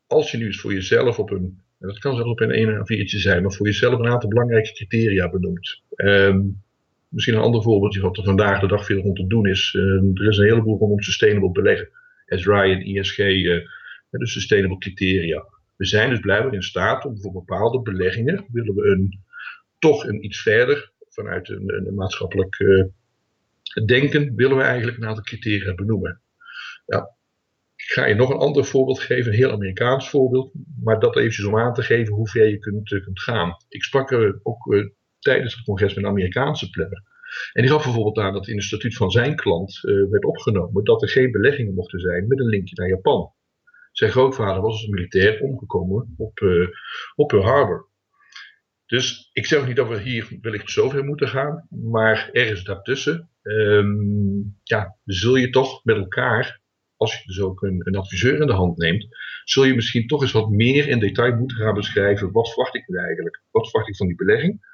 Als 0.06 0.30
je 0.30 0.38
nu 0.38 0.46
eens 0.46 0.60
voor 0.60 0.72
jezelf 0.72 1.18
op 1.18 1.30
een, 1.30 1.62
en 1.78 1.88
dat 1.88 1.98
kan 1.98 2.14
zelfs 2.14 2.30
op 2.30 2.40
een 2.40 2.50
1 2.50 2.78
A4'tje 2.78 3.18
zijn, 3.18 3.42
maar 3.42 3.52
voor 3.52 3.66
jezelf 3.66 3.98
een 3.98 4.08
aantal 4.08 4.28
belangrijke 4.28 4.72
criteria 4.72 5.30
benoemt. 5.30 5.82
Ehm, 5.94 6.40
misschien 7.08 7.34
een 7.34 7.40
ander 7.40 7.62
voorbeeldje 7.62 8.00
wat 8.00 8.16
er 8.16 8.24
vandaag 8.24 8.60
de 8.60 8.66
dag 8.66 8.84
veel 8.84 9.00
rond 9.00 9.16
te 9.16 9.26
doen 9.26 9.46
is. 9.46 9.74
Ehm, 9.76 10.10
er 10.14 10.28
is 10.28 10.38
een 10.38 10.44
heleboel 10.44 10.78
rondom 10.78 11.00
sustainable 11.00 11.52
beleggen. 11.52 11.88
SRI 12.26 12.72
en 12.72 12.86
ISG, 12.86 13.18
uh, 13.18 13.66
de 14.10 14.26
sustainable 14.26 14.78
criteria. 14.78 15.44
We 15.76 15.84
zijn 15.84 16.10
dus 16.10 16.20
blijkbaar 16.20 16.54
in 16.54 16.62
staat 16.62 17.04
om 17.04 17.20
voor 17.20 17.32
bepaalde 17.32 17.80
beleggingen, 17.80 18.44
willen 18.52 18.74
we 18.74 18.86
een, 18.86 19.20
toch 19.78 20.04
een 20.04 20.24
iets 20.24 20.42
verder, 20.42 20.92
vanuit 21.08 21.48
een, 21.48 21.86
een 21.86 21.94
maatschappelijk 21.94 22.58
uh, 22.58 22.84
denken, 23.84 24.34
willen 24.34 24.56
we 24.56 24.62
eigenlijk 24.62 24.96
een 24.96 25.06
aantal 25.06 25.24
criteria 25.24 25.74
benoemen. 25.74 26.20
Ja, 26.86 27.16
ik 27.78 27.92
ga 27.92 28.06
je 28.06 28.14
nog 28.14 28.30
een 28.30 28.38
ander 28.38 28.64
voorbeeld 28.64 29.00
geven, 29.00 29.32
een 29.32 29.38
heel 29.38 29.52
Amerikaans 29.52 30.10
voorbeeld, 30.10 30.52
maar 30.82 31.00
dat 31.00 31.16
eventjes 31.16 31.44
om 31.44 31.58
aan 31.58 31.74
te 31.74 31.82
geven 31.82 32.14
hoe 32.14 32.28
ver 32.28 32.48
je 32.48 32.58
kunt, 32.58 32.88
kunt 32.88 33.20
gaan. 33.20 33.56
Ik 33.68 33.82
sprak 33.82 34.10
er 34.10 34.40
ook 34.42 34.72
uh, 34.72 34.88
tijdens 35.18 35.54
het 35.54 35.64
congres 35.64 35.94
met 35.94 36.04
een 36.04 36.10
Amerikaanse 36.10 36.70
planner. 36.70 37.02
En 37.52 37.62
die 37.62 37.70
gaf 37.70 37.84
bijvoorbeeld 37.84 38.18
aan 38.18 38.32
dat 38.32 38.48
in 38.48 38.54
het 38.54 38.64
statuut 38.64 38.96
van 38.96 39.10
zijn 39.10 39.36
klant 39.36 39.80
uh, 39.82 40.10
werd 40.10 40.24
opgenomen 40.24 40.84
dat 40.84 41.02
er 41.02 41.08
geen 41.08 41.30
beleggingen 41.30 41.74
mochten 41.74 42.00
zijn 42.00 42.26
met 42.26 42.38
een 42.38 42.48
linkje 42.48 42.74
naar 42.74 42.88
Japan. 42.88 43.32
Zijn 43.92 44.10
grootvader 44.10 44.62
was 44.62 44.72
als 44.72 44.86
militair 44.86 45.40
omgekomen 45.40 46.14
op, 46.16 46.40
uh, 46.40 46.68
op 47.14 47.28
Pearl 47.28 47.44
Harbor. 47.44 47.88
Dus 48.86 49.30
ik 49.32 49.46
zeg 49.46 49.66
niet 49.66 49.76
dat 49.76 49.88
we 49.88 50.00
hier 50.00 50.38
wellicht 50.40 50.70
zover 50.70 51.04
moeten 51.04 51.28
gaan, 51.28 51.66
maar 51.70 52.30
ergens 52.32 52.64
daartussen 52.64 53.30
um, 53.42 54.58
ja, 54.62 54.96
zul 55.04 55.36
je 55.36 55.50
toch 55.50 55.84
met 55.84 55.96
elkaar, 55.96 56.57
als 56.98 57.18
je 57.18 57.26
dus 57.26 57.40
ook 57.40 57.62
een, 57.62 57.80
een, 57.84 57.96
adviseur 57.96 58.40
in 58.40 58.46
de 58.46 58.52
hand 58.52 58.76
neemt, 58.76 59.06
zul 59.44 59.64
je 59.64 59.74
misschien 59.74 60.06
toch 60.06 60.22
eens 60.22 60.32
wat 60.32 60.50
meer 60.50 60.88
in 60.88 60.98
detail 60.98 61.36
moeten 61.36 61.56
gaan 61.56 61.74
beschrijven. 61.74 62.32
Wat 62.32 62.48
verwacht 62.48 62.74
ik 62.74 62.88
nu 62.88 62.98
eigenlijk? 62.98 63.42
Wat 63.50 63.70
verwacht 63.70 63.88
ik 63.88 63.96
van 63.96 64.06
die 64.06 64.16
belegging? 64.16 64.66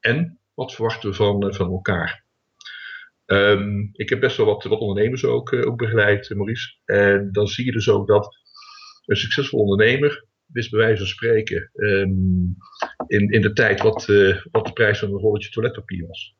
En 0.00 0.38
wat 0.54 0.74
verwachten 0.74 1.10
we 1.10 1.16
van, 1.16 1.54
van 1.54 1.70
elkaar? 1.70 2.24
Um, 3.26 3.90
ik 3.92 4.08
heb 4.08 4.20
best 4.20 4.36
wel 4.36 4.46
wat, 4.46 4.64
wat 4.64 4.80
ondernemers 4.80 5.24
ook, 5.24 5.52
uh, 5.52 5.66
ook 5.66 5.78
begeleid, 5.78 6.34
Maurice. 6.34 6.76
En 6.84 7.32
dan 7.32 7.46
zie 7.46 7.64
je 7.64 7.72
dus 7.72 7.88
ook 7.88 8.06
dat 8.06 8.36
een 9.04 9.16
succesvol 9.16 9.60
ondernemer 9.60 10.26
wist 10.46 10.70
bij 10.70 10.80
wijze 10.80 10.98
van 10.98 11.06
spreken 11.06 11.70
um, 11.74 12.56
in, 13.06 13.30
in 13.30 13.40
de 13.40 13.52
tijd 13.52 13.80
wat, 13.80 14.06
wat 14.50 14.66
de 14.66 14.72
prijs 14.72 14.98
van 14.98 15.08
een 15.08 15.18
rolletje 15.18 15.50
toiletpapier 15.50 16.06
was. 16.06 16.36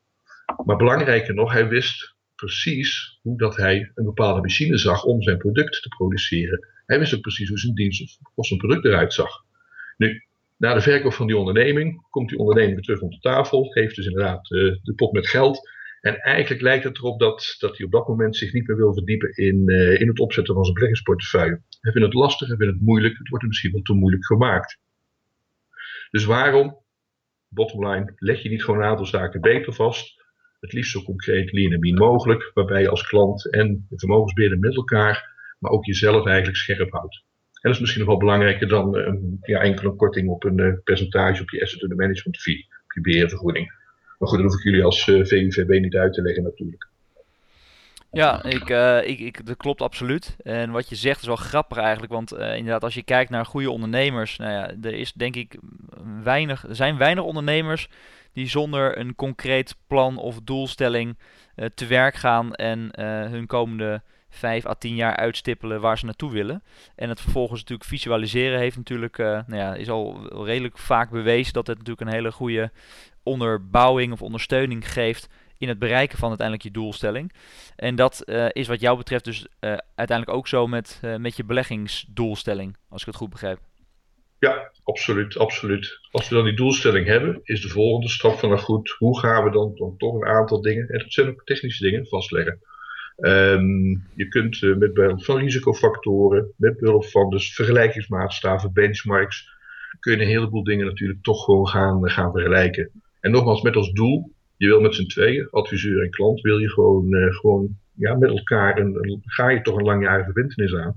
Maar 0.65 0.77
belangrijker 0.77 1.35
nog, 1.35 1.53
hij 1.53 1.69
wist 1.69 2.17
precies 2.39 3.19
hoe 3.23 3.39
dat 3.39 3.57
hij 3.57 3.91
een 3.95 4.05
bepaalde 4.05 4.41
machine 4.41 4.79
zag 4.79 5.05
om 5.05 5.23
zijn 5.23 5.39
product 5.39 5.83
te 5.83 5.89
produceren. 5.89 6.69
Hij 6.87 6.99
wist 6.99 7.15
ook 7.15 7.21
precies 7.21 7.49
hoe 7.49 7.59
zijn 7.59 7.75
dienst 7.75 8.19
of, 8.35 8.47
zijn 8.47 8.59
product 8.59 8.85
eruit 8.85 9.13
zag. 9.13 9.45
Nu, 9.97 10.23
na 10.57 10.75
de 10.75 10.81
verkoop 10.81 11.13
van 11.13 11.27
die 11.27 11.37
onderneming 11.37 12.07
komt 12.11 12.29
die 12.29 12.39
onderneming 12.39 12.85
terug 12.85 13.01
op 13.01 13.13
de 13.13 13.19
tafel, 13.19 13.65
geeft 13.65 13.97
dus 13.97 14.07
inderdaad 14.07 14.51
uh, 14.51 14.77
de 14.83 14.95
pot 14.95 15.13
met 15.13 15.29
geld. 15.29 15.71
En 16.01 16.21
eigenlijk 16.21 16.63
lijkt 16.63 16.85
het 16.85 16.97
erop 16.97 17.21
dat, 17.21 17.57
dat 17.59 17.77
hij 17.77 17.87
op 17.87 17.93
dat 17.93 18.09
moment 18.09 18.37
zich 18.37 18.53
niet 18.53 18.67
meer 18.67 18.77
wil 18.77 18.95
verdiepen 18.95 19.37
in, 19.37 19.63
uh, 19.67 20.01
in 20.01 20.09
het 20.09 20.19
opzetten 20.19 20.55
van 20.55 20.63
zijn 20.63 20.75
beleggingsportefeuille. 20.75 21.63
Hij 21.81 21.93
vindt 21.93 22.07
het 22.07 22.17
lastig, 22.17 22.49
hij 22.49 22.57
vindt 22.57 22.73
het 22.73 22.83
moeilijk, 22.83 23.19
het 23.19 23.29
wordt 23.29 23.45
hem 23.45 23.49
misschien 23.49 23.73
wel 23.73 23.83
te 23.83 23.93
moeilijk 23.93 24.27
gemaakt. 24.27 24.79
Dus 26.11 26.25
waarom, 26.25 26.79
bottom 27.49 27.89
line, 27.89 28.13
leg 28.17 28.43
je 28.43 28.49
niet 28.49 28.65
gewoon 28.65 28.81
een 28.81 28.87
aantal 28.87 29.07
zaken 29.07 29.41
beter 29.41 29.73
vast, 29.73 30.18
het 30.61 30.73
liefst 30.73 30.91
zo 30.91 31.03
concreet, 31.03 31.53
lean 31.53 31.95
mogelijk, 31.95 32.51
waarbij 32.55 32.81
je 32.81 32.89
als 32.89 33.07
klant 33.07 33.51
en 33.51 33.87
de 33.89 33.99
vermogensbeheerder 33.99 34.59
met 34.59 34.77
elkaar, 34.77 35.37
maar 35.59 35.71
ook 35.71 35.85
jezelf 35.85 36.27
eigenlijk 36.27 36.57
scherp 36.57 36.93
houdt. 36.93 37.25
En 37.53 37.61
dat 37.63 37.73
is 37.73 37.81
misschien 37.81 38.01
nog 38.01 38.11
wel 38.11 38.19
belangrijker 38.19 38.69
dan 38.69 38.97
een 38.97 39.39
ja, 39.43 39.61
enkele 39.61 39.95
korting 39.95 40.29
op 40.29 40.45
een 40.45 40.59
uh, 40.59 40.75
percentage 40.85 41.43
op 41.43 41.51
je 41.51 41.63
asset 41.63 41.83
under 41.83 41.97
management 41.97 42.37
fee, 42.37 42.67
op 42.85 42.93
je 42.93 43.01
beheervergoeding. 43.01 43.73
Maar 44.19 44.29
goed, 44.29 44.39
dat 44.39 44.47
hoef 44.47 44.59
ik 44.59 44.65
jullie 44.65 44.85
als 44.85 45.07
uh, 45.07 45.25
VUVB 45.25 45.81
niet 45.81 45.97
uit 45.97 46.13
te 46.13 46.23
leggen 46.23 46.43
natuurlijk. 46.43 46.87
Ja, 48.13 48.45
ik, 48.45 48.69
ik, 49.09 49.19
ik, 49.19 49.47
dat 49.47 49.57
klopt 49.57 49.81
absoluut. 49.81 50.37
En 50.43 50.71
wat 50.71 50.89
je 50.89 50.95
zegt 50.95 51.21
is 51.21 51.27
wel 51.27 51.37
grappig 51.37 51.79
eigenlijk. 51.79 52.13
Want 52.13 52.33
inderdaad, 52.33 52.83
als 52.83 52.95
je 52.95 53.03
kijkt 53.03 53.31
naar 53.31 53.47
goede 53.47 53.71
ondernemers. 53.71 54.37
Nou 54.37 54.53
ja, 54.53 54.75
er 54.83 54.95
is 54.95 55.13
denk 55.13 55.37
ik 55.37 55.59
weinig. 56.23 56.69
Er 56.69 56.75
zijn 56.75 56.99
weinig 56.99 57.25
ondernemers 57.25 57.89
die 58.33 58.49
zonder 58.49 58.99
een 58.99 59.15
concreet 59.15 59.77
plan 59.87 60.17
of 60.17 60.41
doelstelling 60.45 61.19
uh, 61.57 61.67
te 61.75 61.87
werk 61.87 62.15
gaan 62.15 62.55
en 62.55 63.01
hun 63.31 63.47
komende 63.47 64.03
5 64.31 64.67
à 64.67 64.75
10 64.75 64.95
jaar 64.95 65.17
uitstippelen 65.17 65.81
waar 65.81 65.99
ze 65.99 66.05
naartoe 66.05 66.33
willen. 66.33 66.63
En 66.95 67.09
het 67.09 67.21
vervolgens 67.21 67.61
natuurlijk 67.61 67.89
visualiseren 67.89 68.59
heeft 68.59 68.77
natuurlijk, 68.77 69.19
nou 69.19 69.57
ja, 69.57 69.75
is 69.75 69.91
al 69.91 70.29
redelijk 70.45 70.79
vaak 70.79 71.11
bewezen 71.11 71.53
dat 71.53 71.67
het 71.67 71.79
natuurlijk 71.79 72.07
een 72.07 72.15
hele 72.15 72.33
goede 72.33 72.71
onderbouwing 73.23 74.13
of 74.13 74.23
ondersteuning 74.23 74.93
geeft 74.93 75.29
in 75.59 75.69
het 75.69 75.79
bereiken 75.79 76.19
van 76.19 76.29
uiteindelijk 76.29 76.67
je 76.67 76.73
doelstelling. 76.73 77.33
En 77.77 77.95
dat 77.95 78.29
is 78.53 78.69
wat 78.69 78.81
jou 78.81 78.97
betreft 78.97 79.25
dus 79.25 79.47
uiteindelijk 79.95 80.39
ook 80.39 80.49
zo 80.49 80.67
met, 80.67 81.01
met 81.19 81.37
je 81.37 81.45
beleggingsdoelstelling, 81.45 82.77
als 82.89 83.01
ik 83.01 83.07
het 83.07 83.17
goed 83.17 83.31
begrijp. 83.31 83.68
Ja, 84.39 84.73
absoluut, 84.85 85.37
absoluut. 85.37 85.99
Als 86.11 86.29
we 86.29 86.35
dan 86.35 86.45
die 86.45 86.57
doelstelling 86.57 87.07
hebben, 87.07 87.41
is 87.43 87.61
de 87.61 87.69
volgende 87.69 88.09
stap 88.09 88.39
van 88.39 88.49
nou 88.49 88.61
goed, 88.61 88.95
hoe 88.99 89.19
gaan 89.19 89.45
we 89.45 89.51
dan, 89.51 89.73
dan 89.75 89.97
toch 89.97 90.15
een 90.15 90.27
aantal 90.27 90.61
dingen, 90.61 90.89
en 90.89 90.99
dat 90.99 91.13
zijn 91.13 91.29
ook 91.29 91.45
technische 91.45 91.85
dingen, 91.85 92.07
vastleggen. 92.07 92.61
Um, 93.21 94.09
je 94.15 94.29
kunt 94.29 94.61
met 94.61 94.95
behulp 94.95 95.25
van 95.25 95.39
risicofactoren, 95.39 96.53
met 96.57 96.77
behulp 96.77 97.05
van 97.05 97.31
dus 97.31 97.55
vergelijkingsmaatstaven, 97.55 98.73
benchmarks, 98.73 99.49
kun 100.01 100.13
je 100.13 100.23
een 100.23 100.29
heleboel 100.29 100.65
dingen 100.65 100.87
natuurlijk 100.87 101.23
toch 101.23 101.45
gewoon 101.45 101.69
gaan, 101.69 102.11
gaan 102.11 102.33
vergelijken. 102.33 102.91
En 103.21 103.31
nogmaals, 103.31 103.63
met 103.63 103.77
als 103.77 103.93
doel 103.93 104.33
je 104.59 104.67
wil 104.67 104.81
met 104.81 104.95
z'n 104.95 105.07
tweeën, 105.07 105.49
adviseur 105.51 106.03
en 106.03 106.11
klant, 106.11 106.41
wil 106.41 106.59
je 106.59 106.71
gewoon, 106.71 107.15
uh, 107.15 107.35
gewoon 107.35 107.77
ja, 107.95 108.15
met 108.15 108.31
elkaar, 108.31 108.79
een, 108.79 109.23
ga 109.25 109.49
je 109.49 109.63
toch 109.63 109.77
een 109.77 109.85
langjarige 109.85 110.33
verbindenis 110.33 110.75
aan. 110.75 110.97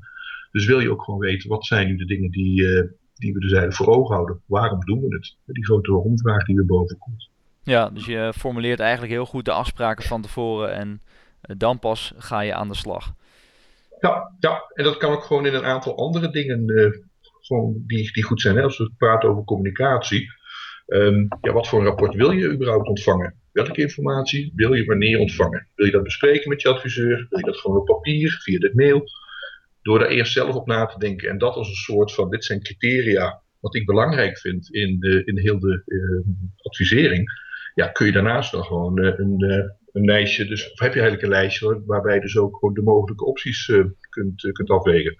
Dus 0.51 0.65
wil 0.65 0.79
je 0.79 0.91
ook 0.91 1.03
gewoon 1.03 1.19
weten, 1.19 1.49
wat 1.49 1.65
zijn 1.65 1.87
nu 1.87 1.95
de 1.95 2.05
dingen 2.05 2.31
die, 2.31 2.65
die 3.21 3.33
we 3.33 3.39
dus 3.39 3.51
eigenlijk 3.51 3.83
voor 3.83 3.97
ogen 3.97 4.15
houden? 4.15 4.41
Waarom 4.45 4.85
doen 4.85 4.99
we 4.99 5.15
het? 5.15 5.35
Die 5.45 5.65
grote 5.65 5.91
rondvraag 5.91 6.45
die 6.45 6.57
er 6.57 6.65
boven 6.65 6.97
komt. 6.97 7.29
Ja, 7.63 7.89
dus 7.89 8.05
je 8.05 8.33
formuleert 8.35 8.79
eigenlijk 8.79 9.11
heel 9.11 9.25
goed 9.25 9.45
de 9.45 9.51
afspraken 9.51 10.03
van 10.03 10.21
tevoren 10.21 10.73
en 10.73 11.01
uh, 11.49 11.55
dan 11.57 11.79
pas 11.79 12.13
ga 12.17 12.39
je 12.39 12.53
aan 12.53 12.67
de 12.67 12.75
slag. 12.75 13.13
Ja, 13.99 14.35
ja, 14.39 14.63
en 14.73 14.83
dat 14.83 14.97
kan 14.97 15.11
ook 15.11 15.23
gewoon 15.23 15.45
in 15.45 15.53
een 15.53 15.65
aantal 15.65 15.97
andere 15.97 16.29
dingen 16.29 16.65
gewoon 17.41 17.83
die, 17.87 18.13
die 18.13 18.23
goed 18.23 18.41
zijn. 18.41 18.55
Hè? 18.55 18.63
Als 18.63 18.77
we 18.77 18.91
praten 18.97 19.29
over 19.29 19.43
communicatie. 19.43 20.29
Um, 20.87 21.27
ja, 21.41 21.53
wat 21.53 21.67
voor 21.67 21.79
een 21.79 21.85
rapport 21.85 22.15
wil 22.15 22.31
je 22.31 22.51
überhaupt 22.51 22.87
ontvangen? 22.87 23.35
Welke 23.51 23.81
informatie 23.81 24.51
wil 24.55 24.73
je 24.73 24.85
wanneer 24.85 25.19
ontvangen? 25.19 25.67
Wil 25.75 25.85
je 25.85 25.91
dat 25.91 26.03
bespreken 26.03 26.49
met 26.49 26.61
je 26.61 26.69
adviseur? 26.69 27.27
Wil 27.29 27.39
je 27.39 27.45
dat 27.45 27.57
gewoon 27.57 27.77
op 27.77 27.85
papier, 27.85 28.31
via 28.43 28.59
de 28.59 28.71
mail? 28.73 29.03
Door 29.81 29.99
daar 29.99 30.07
eerst 30.07 30.33
zelf 30.33 30.55
op 30.55 30.67
na 30.67 30.85
te 30.85 30.99
denken. 30.99 31.29
En 31.29 31.37
dat 31.37 31.55
als 31.55 31.67
een 31.67 31.75
soort 31.75 32.13
van, 32.13 32.29
dit 32.29 32.45
zijn 32.45 32.63
criteria 32.63 33.41
wat 33.59 33.75
ik 33.75 33.85
belangrijk 33.85 34.37
vind 34.37 34.73
in, 34.73 34.99
de, 34.99 35.23
in 35.23 35.37
heel 35.37 35.59
de 35.59 35.83
uh, 35.85 36.33
advisering. 36.57 37.29
Ja, 37.73 37.87
kun 37.87 38.05
je 38.05 38.11
daarnaast 38.11 38.51
dan 38.51 38.63
gewoon 38.63 38.99
uh, 38.99 39.13
een, 39.17 39.43
uh, 39.43 39.69
een 39.91 40.05
lijstje, 40.05 40.45
dus, 40.45 40.71
of 40.71 40.79
heb 40.79 40.93
je 40.93 40.99
eigenlijk 40.99 41.23
een 41.23 41.39
lijstje 41.39 41.83
waarbij 41.85 42.15
je 42.15 42.21
dus 42.21 42.37
ook 42.37 42.57
gewoon 42.57 42.73
de 42.73 42.81
mogelijke 42.81 43.25
opties 43.25 43.71
kunt, 44.09 44.51
kunt 44.51 44.69
afwegen. 44.69 45.11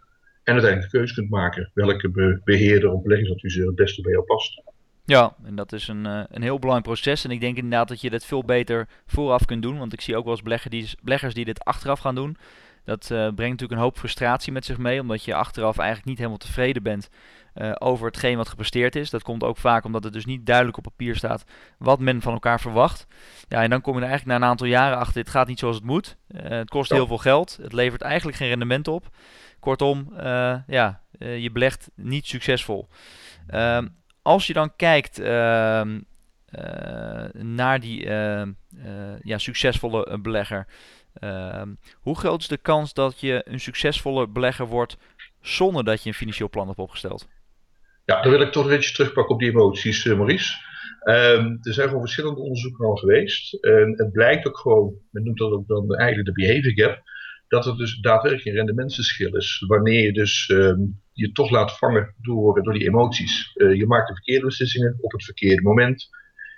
En 0.43 0.53
uiteindelijk 0.53 0.91
de 0.91 0.97
keuze 0.97 1.13
kunt 1.13 1.29
maken 1.29 1.71
welke 1.73 2.09
be 2.09 2.41
beheerder 2.43 2.91
of 2.91 3.01
beleggingsadviseur 3.01 3.65
het 3.65 3.75
beste 3.75 4.01
bij 4.01 4.11
jou 4.11 4.23
past. 4.25 4.63
Ja, 5.05 5.35
en 5.43 5.55
dat 5.55 5.73
is 5.73 5.87
een, 5.87 6.05
een 6.05 6.41
heel 6.41 6.59
belangrijk 6.59 6.83
proces. 6.83 7.23
En 7.25 7.31
ik 7.31 7.39
denk 7.39 7.55
inderdaad 7.55 7.87
dat 7.87 8.01
je 8.01 8.09
dit 8.09 8.25
veel 8.25 8.43
beter 8.43 8.87
vooraf 9.05 9.45
kunt 9.45 9.61
doen. 9.61 9.77
Want 9.77 9.93
ik 9.93 10.01
zie 10.01 10.15
ook 10.15 10.23
wel 10.23 10.33
eens 10.33 10.41
belegger 10.41 10.69
die, 10.69 10.89
beleggers 11.01 11.33
die 11.33 11.45
dit 11.45 11.63
achteraf 11.63 11.99
gaan 11.99 12.15
doen. 12.15 12.37
Dat 12.83 13.03
uh, 13.03 13.09
brengt 13.09 13.37
natuurlijk 13.37 13.71
een 13.71 13.77
hoop 13.77 13.97
frustratie 13.97 14.51
met 14.51 14.65
zich 14.65 14.77
mee. 14.77 15.01
Omdat 15.01 15.23
je 15.23 15.35
achteraf 15.35 15.77
eigenlijk 15.77 16.07
niet 16.07 16.17
helemaal 16.17 16.37
tevreden 16.37 16.83
bent 16.83 17.09
uh, 17.55 17.71
over 17.79 18.05
hetgeen 18.05 18.37
wat 18.37 18.49
gepresteerd 18.49 18.95
is. 18.95 19.09
Dat 19.09 19.23
komt 19.23 19.43
ook 19.43 19.57
vaak 19.57 19.83
omdat 19.83 20.03
het 20.03 20.13
dus 20.13 20.25
niet 20.25 20.45
duidelijk 20.45 20.77
op 20.77 20.83
papier 20.83 21.15
staat 21.15 21.43
wat 21.77 21.99
men 21.99 22.21
van 22.21 22.33
elkaar 22.33 22.59
verwacht. 22.59 23.07
Ja, 23.47 23.63
en 23.63 23.69
dan 23.69 23.81
kom 23.81 23.95
je 23.95 24.01
er 24.01 24.07
eigenlijk 24.07 24.39
na 24.39 24.45
een 24.45 24.51
aantal 24.51 24.67
jaren 24.67 24.97
achter, 24.97 25.23
dit 25.23 25.29
gaat 25.29 25.47
niet 25.47 25.59
zoals 25.59 25.75
het 25.75 25.85
moet. 25.85 26.17
het 26.33 26.69
kost 26.69 26.91
heel 26.91 27.07
veel 27.07 27.17
geld. 27.17 27.59
Het 27.61 27.73
levert 27.73 28.01
eigenlijk 28.01 28.37
geen 28.37 28.47
rendement 28.47 28.87
op. 28.87 29.09
Kortom, 29.59 30.13
ja, 30.67 31.01
je 31.19 31.49
belegt 31.51 31.89
niet 31.95 32.27
succesvol. 32.27 32.87
Ehm, 33.47 33.87
als 34.21 34.47
je 34.47 34.53
dan 34.53 34.75
kijkt 34.75 35.19
uh, 35.19 35.81
naar 37.33 37.79
die 37.79 38.05
uh, 38.05 38.41
ja, 39.21 39.37
succesvolle 39.37 40.19
belegger, 40.21 40.67
ehm, 41.13 41.69
hoe 41.93 42.17
groot 42.17 42.41
is 42.41 42.47
de 42.47 42.57
kans 42.57 42.93
dat 42.93 43.19
je 43.19 43.41
een 43.45 43.59
succesvolle 43.59 44.27
belegger 44.27 44.67
wordt 44.67 44.97
zonder 45.41 45.83
dat 45.83 46.03
je 46.03 46.09
een 46.09 46.15
financieel 46.15 46.49
plan 46.49 46.67
hebt 46.67 46.79
opgesteld? 46.79 47.27
Ja, 48.05 48.21
dan 48.21 48.31
wil 48.31 48.41
ik 48.41 48.51
toch 48.51 48.63
een 48.63 48.69
beetje 48.69 48.93
terugpakken 48.93 49.33
op 49.33 49.39
die 49.39 49.49
emoties, 49.49 50.05
Maurice. 50.05 50.69
Um, 51.03 51.57
er 51.61 51.73
zijn 51.73 51.87
gewoon 51.87 52.01
verschillende 52.01 52.39
onderzoeken 52.39 52.85
al 52.85 52.95
geweest. 52.95 53.53
En 53.53 53.93
het 53.95 54.11
blijkt 54.11 54.47
ook 54.47 54.57
gewoon, 54.57 54.93
men 55.11 55.23
noemt 55.23 55.37
dat 55.37 55.51
ook 55.51 55.67
dan 55.67 55.95
eigenlijk 55.95 56.27
de 56.27 56.43
behavior 56.45 56.73
gap, 56.73 57.01
dat 57.47 57.65
er 57.65 57.77
dus 57.77 57.99
daadwerkelijk 57.99 58.47
een 58.47 58.55
rendementsverschil 58.55 59.35
is. 59.35 59.63
Wanneer 59.67 60.01
je 60.01 60.13
dus 60.13 60.47
ehm, 60.47 60.79
je 61.13 61.31
toch 61.31 61.49
laat 61.49 61.77
vangen 61.77 62.15
door, 62.21 62.63
door 62.63 62.73
die 62.73 62.87
emoties. 62.87 63.51
Uh, 63.55 63.73
je 63.73 63.85
maakt 63.85 64.07
de 64.07 64.13
verkeerde 64.13 64.45
beslissingen 64.45 64.97
op 65.01 65.11
het 65.11 65.23
verkeerde 65.23 65.61
moment. 65.61 66.09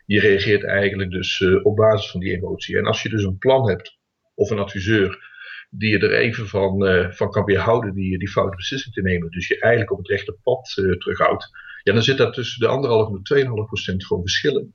Je 0.05 0.19
reageert 0.19 0.63
eigenlijk 0.63 1.11
dus 1.11 1.39
uh, 1.39 1.65
op 1.65 1.75
basis 1.75 2.11
van 2.11 2.19
die 2.19 2.35
emotie. 2.35 2.77
En 2.77 2.85
als 2.85 3.01
je 3.01 3.09
dus 3.09 3.23
een 3.23 3.37
plan 3.37 3.69
hebt 3.69 3.97
of 4.33 4.49
een 4.49 4.59
adviseur 4.59 5.31
die 5.69 5.89
je 5.89 5.99
er 5.99 6.13
even 6.13 6.47
van, 6.47 6.87
uh, 6.87 7.09
van 7.09 7.29
kan 7.29 7.45
weerhouden 7.45 7.93
die, 7.93 8.17
die 8.17 8.29
foute 8.29 8.55
beslissing 8.55 8.93
te 8.93 9.01
nemen. 9.01 9.31
Dus 9.31 9.47
je 9.47 9.59
eigenlijk 9.59 9.91
op 9.91 9.97
het 9.97 10.07
rechte 10.07 10.35
pad 10.43 10.73
terughoudt. 10.73 11.49
Ja, 11.83 11.93
dan 11.93 12.03
zit 12.03 12.17
daar 12.17 12.31
tussen 12.31 12.59
de 12.59 12.67
1,5 12.67 13.31
en 13.31 13.45
de 13.45 13.61
2,5 13.61 13.67
procent 13.67 14.05
gewoon 14.05 14.23
verschillen. 14.23 14.73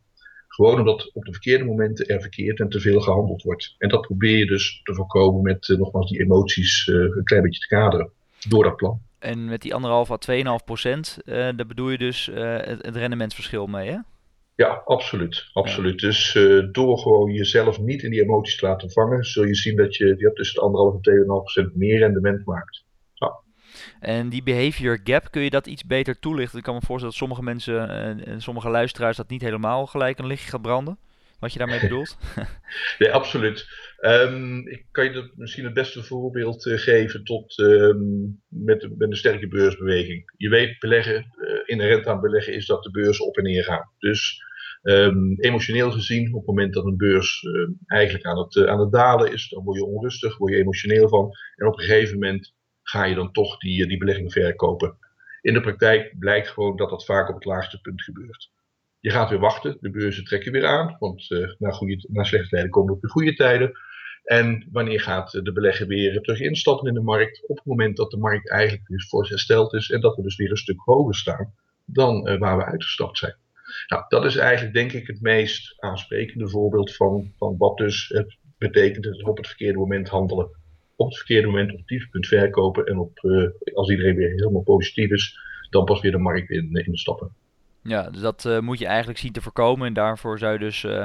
Gewoon 0.49 0.79
omdat 0.79 1.11
op 1.13 1.25
de 1.25 1.33
verkeerde 1.33 1.65
momenten 1.65 2.07
er 2.07 2.21
verkeerd 2.21 2.61
en 2.61 2.69
te 2.69 2.81
veel 2.81 3.01
gehandeld 3.01 3.43
wordt. 3.43 3.75
En 3.79 3.89
dat 3.89 4.01
probeer 4.01 4.39
je 4.39 4.47
dus 4.47 4.81
te 4.83 4.95
voorkomen 4.95 5.43
met 5.43 5.69
uh, 5.69 5.79
nogmaals 5.79 6.11
die 6.11 6.21
emoties 6.21 6.87
een 6.87 7.25
klein 7.25 7.43
beetje 7.43 7.61
te 7.61 7.67
kaderen 7.67 8.11
door 8.49 8.65
dat 8.65 8.77
plan. 8.77 9.01
En 9.19 9.45
met 9.45 9.63
die 9.63 9.73
1,5 9.73 9.79
à 10.11 10.59
2,5 10.61 10.65
procent, 10.65 11.19
daar 11.25 11.67
bedoel 11.67 11.91
je 11.91 11.99
dus 11.99 12.27
het, 12.33 12.87
het, 12.87 12.97
rendementsverschil 12.97 13.67
mee, 13.67 13.91
hè? 13.91 13.99
Ja, 14.59 14.83
absoluut. 14.85 15.51
absoluut. 15.53 16.01
Ja. 16.01 16.07
Dus 16.07 16.39
door 16.73 16.99
gewoon 16.99 17.33
jezelf 17.33 17.81
niet 17.81 18.03
in 18.03 18.11
die 18.11 18.23
emoties 18.23 18.57
te 18.57 18.67
laten 18.67 18.91
vangen, 18.91 19.25
zul 19.25 19.45
je 19.45 19.55
zien 19.55 19.77
dat 19.77 19.97
je, 19.97 20.07
je 20.17 20.33
tussen 20.33 20.73
de 20.73 21.01
1,5 21.03 21.11
en 21.11 21.19
2,5 21.21 21.27
procent 21.27 21.77
meer 21.77 21.99
rendement 21.99 22.45
maakt. 22.45 22.87
En 24.01 24.29
die 24.29 24.43
behavior 24.43 25.01
gap, 25.05 25.31
kun 25.31 25.43
je 25.43 25.51
dat 25.51 25.67
iets 25.67 25.85
beter 25.85 26.19
toelichten? 26.19 26.59
Ik 26.59 26.65
kan 26.65 26.75
me 26.75 26.81
voorstellen 26.81 27.11
dat 27.11 27.29
sommige 27.29 27.43
mensen 27.43 27.89
en 28.27 28.41
sommige 28.41 28.69
luisteraars 28.69 29.17
dat 29.17 29.31
niet 29.31 29.43
helemaal 29.43 29.87
gelijk 29.87 30.19
een 30.19 30.27
lichtje 30.27 30.51
gaat 30.51 30.63
branden. 30.63 30.99
Wat 31.39 31.53
je 31.53 31.59
daarmee 31.59 31.81
bedoelt? 31.89 32.19
nee, 32.99 33.13
absoluut. 33.13 33.69
Um, 34.01 34.69
ik 34.69 34.87
kan 34.91 35.05
je 35.05 35.13
dat 35.13 35.31
misschien 35.37 35.65
het 35.65 35.75
beste 35.75 36.03
voorbeeld 36.03 36.67
uh, 36.67 36.79
geven 36.79 37.25
tot 37.25 37.59
um, 37.59 38.43
met, 38.49 38.89
met, 38.99 39.11
een 39.11 39.17
sterke 39.17 39.49
beursbeweging. 39.49 40.33
Je 40.37 40.49
weet, 40.49 40.79
beleggen, 40.79 41.33
uh, 41.37 41.61
inherent 41.65 42.07
aan 42.07 42.21
beleggen 42.21 42.53
is 42.53 42.67
dat 42.67 42.83
de 42.83 42.91
beurs 42.91 43.21
op 43.21 43.37
en 43.37 43.43
neer 43.43 43.65
gaat. 43.65 43.91
Dus 43.99 44.43
um, 44.83 45.35
emotioneel 45.41 45.91
gezien, 45.91 46.29
op 46.29 46.39
het 46.39 46.47
moment 46.47 46.75
dat 46.75 46.85
een 46.85 46.97
beurs 46.97 47.43
uh, 47.43 47.69
eigenlijk 47.87 48.25
aan 48.25 48.39
het, 48.39 48.67
aan 48.67 48.81
het 48.81 48.93
dalen 48.93 49.33
is, 49.33 49.49
dan 49.49 49.65
word 49.65 49.79
je 49.79 49.85
onrustig, 49.85 50.39
word 50.39 50.53
je 50.53 50.59
emotioneel 50.59 51.09
van. 51.09 51.31
En 51.57 51.67
op 51.67 51.79
een 51.79 51.85
gegeven 51.85 52.15
moment 52.15 52.55
ga 52.83 53.05
je 53.05 53.15
dan 53.15 53.33
toch 53.33 53.59
die, 53.59 53.87
die 53.87 53.99
belegging 53.99 54.33
verkopen. 54.33 54.97
In 55.41 55.55
de 55.55 55.61
praktijk 55.61 56.19
blijkt 56.19 56.49
gewoon 56.49 56.77
dat 56.77 56.91
dat 56.91 57.05
vaak 57.05 57.29
op 57.29 57.35
het 57.35 57.45
laagste 57.45 57.81
punt 57.81 58.03
gebeurt. 58.03 58.51
Je 59.01 59.11
gaat 59.11 59.31
weer 59.31 59.39
wachten, 59.39 59.77
de 59.81 59.91
beurzen 59.91 60.25
trekken 60.25 60.53
weer 60.53 60.67
aan, 60.67 60.97
want 60.99 61.31
uh, 61.31 61.55
na, 61.59 61.71
goede, 61.71 62.05
na 62.09 62.25
slechte 62.25 62.49
tijden 62.49 62.71
komen 62.71 62.95
ook 62.95 63.01
de 63.01 63.09
goede 63.09 63.35
tijden. 63.35 63.73
En 64.25 64.69
wanneer 64.73 65.01
gaat 65.01 65.31
de 65.31 65.53
belegger 65.53 65.87
weer 65.87 66.21
terug 66.21 66.41
instappen 66.41 66.89
in 66.89 66.95
de 66.95 67.01
markt? 67.01 67.49
Op 67.49 67.57
het 67.57 67.67
moment 67.67 67.97
dat 67.97 68.11
de 68.11 68.17
markt 68.17 68.51
eigenlijk 68.51 68.87
dus 68.87 69.09
voor 69.09 69.29
hersteld 69.29 69.75
is 69.75 69.91
en 69.91 70.01
dat 70.01 70.17
we 70.17 70.23
dus 70.23 70.37
weer 70.37 70.51
een 70.51 70.57
stuk 70.57 70.81
hoger 70.81 71.15
staan 71.15 71.55
dan 71.85 72.39
waar 72.39 72.57
we 72.57 72.65
uitgestapt 72.65 73.19
zijn. 73.19 73.37
Nou, 73.87 74.05
dat 74.09 74.25
is 74.25 74.37
eigenlijk 74.37 74.75
denk 74.75 74.93
ik 74.93 75.07
het 75.07 75.21
meest 75.21 75.75
aansprekende 75.83 76.49
voorbeeld 76.49 76.97
van, 76.97 77.33
van 77.37 77.57
wat 77.57 77.77
dus 77.77 78.09
het 78.09 78.37
betekent 78.59 79.05
het 79.05 79.25
op 79.25 79.37
het 79.37 79.47
verkeerde 79.47 79.79
moment 79.79 80.09
handelen 80.09 80.51
op 80.99 81.09
het 81.09 81.17
verkeerde 81.17 81.47
moment 81.47 81.71
op 81.73 81.79
het 81.79 81.87
dieptepunt 81.87 82.27
verkopen. 82.27 82.87
En 82.87 82.99
op, 82.99 83.19
uh, 83.23 83.49
als 83.75 83.91
iedereen 83.91 84.17
weer 84.17 84.31
helemaal 84.31 84.63
positief 84.63 85.11
is, 85.11 85.39
dan 85.71 85.85
pas 85.85 86.01
weer 86.01 86.11
de 86.11 86.19
markt 86.19 86.51
in, 86.51 86.71
in 86.73 86.97
stappen. 86.97 87.35
Ja, 87.89 88.11
dus 88.11 88.21
dat 88.21 88.45
uh, 88.45 88.59
moet 88.59 88.79
je 88.79 88.87
eigenlijk 88.87 89.19
zien 89.19 89.33
te 89.33 89.41
voorkomen. 89.41 89.87
En 89.87 89.93
daarvoor 89.93 90.39
zou 90.39 90.53
je 90.53 90.59
dus, 90.59 90.83
uh, 90.83 91.05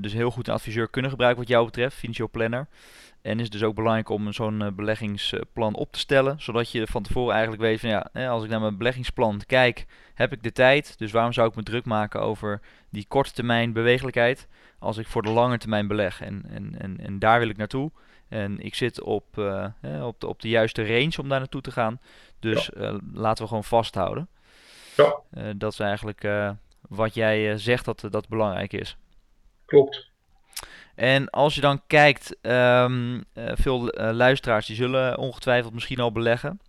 dus 0.00 0.12
heel 0.12 0.30
goed 0.30 0.48
een 0.48 0.54
adviseur 0.54 0.88
kunnen 0.88 1.10
gebruiken 1.10 1.40
wat 1.40 1.50
jou 1.50 1.64
betreft, 1.64 1.96
financieel 1.96 2.30
planner. 2.30 2.66
En 3.22 3.36
is 3.36 3.42
het 3.42 3.52
dus 3.52 3.62
ook 3.62 3.74
belangrijk 3.74 4.08
om 4.08 4.32
zo'n 4.32 4.72
beleggingsplan 4.76 5.74
op 5.74 5.92
te 5.92 5.98
stellen, 5.98 6.40
zodat 6.40 6.70
je 6.70 6.86
van 6.86 7.02
tevoren 7.02 7.32
eigenlijk 7.32 7.62
weet 7.62 7.80
van 7.80 7.88
ja, 7.88 8.28
als 8.28 8.44
ik 8.44 8.50
naar 8.50 8.60
mijn 8.60 8.76
beleggingsplan 8.76 9.40
kijk, 9.46 9.86
heb 10.14 10.32
ik 10.32 10.42
de 10.42 10.52
tijd. 10.52 10.98
Dus 10.98 11.12
waarom 11.12 11.32
zou 11.32 11.48
ik 11.48 11.54
me 11.54 11.62
druk 11.62 11.84
maken 11.84 12.20
over 12.20 12.60
die 12.90 13.04
korte 13.08 13.32
termijn 13.32 13.72
bewegelijkheid 13.72 14.48
als 14.78 14.98
ik 14.98 15.06
voor 15.06 15.22
de 15.22 15.30
lange 15.30 15.58
termijn 15.58 15.86
beleg? 15.86 16.20
En, 16.20 16.44
en, 16.48 16.74
en, 16.78 16.98
en 17.00 17.18
daar 17.18 17.38
wil 17.38 17.48
ik 17.48 17.56
naartoe. 17.56 17.90
En 18.28 18.60
ik 18.60 18.74
zit 18.74 19.00
op, 19.00 19.38
op, 20.02 20.20
de, 20.20 20.26
op 20.26 20.40
de 20.40 20.48
juiste 20.48 20.86
range 20.86 21.16
om 21.20 21.28
daar 21.28 21.38
naartoe 21.38 21.60
te 21.60 21.70
gaan. 21.70 22.00
Dus 22.38 22.70
ja. 22.74 22.98
laten 23.12 23.42
we 23.42 23.48
gewoon 23.48 23.64
vasthouden. 23.64 24.28
Ja. 24.96 25.14
Uh, 25.34 25.44
dat 25.56 25.72
is 25.72 25.78
eigenlijk 25.78 26.28
wat 26.88 27.14
jij 27.14 27.58
zegt 27.58 27.84
dat 27.84 28.06
dat 28.10 28.28
belangrijk 28.28 28.72
is. 28.72 28.96
Klopt. 29.66 30.08
En 30.94 31.30
als 31.30 31.54
je 31.54 31.60
dan 31.60 31.82
kijkt, 31.86 32.36
um, 32.42 33.24
veel 33.34 33.86
luisteraars 34.12 34.66
die 34.66 34.76
zullen 34.76 35.18
ongetwijfeld 35.18 35.74
misschien 35.74 36.00
al 36.00 36.12
beleggen. 36.12 36.60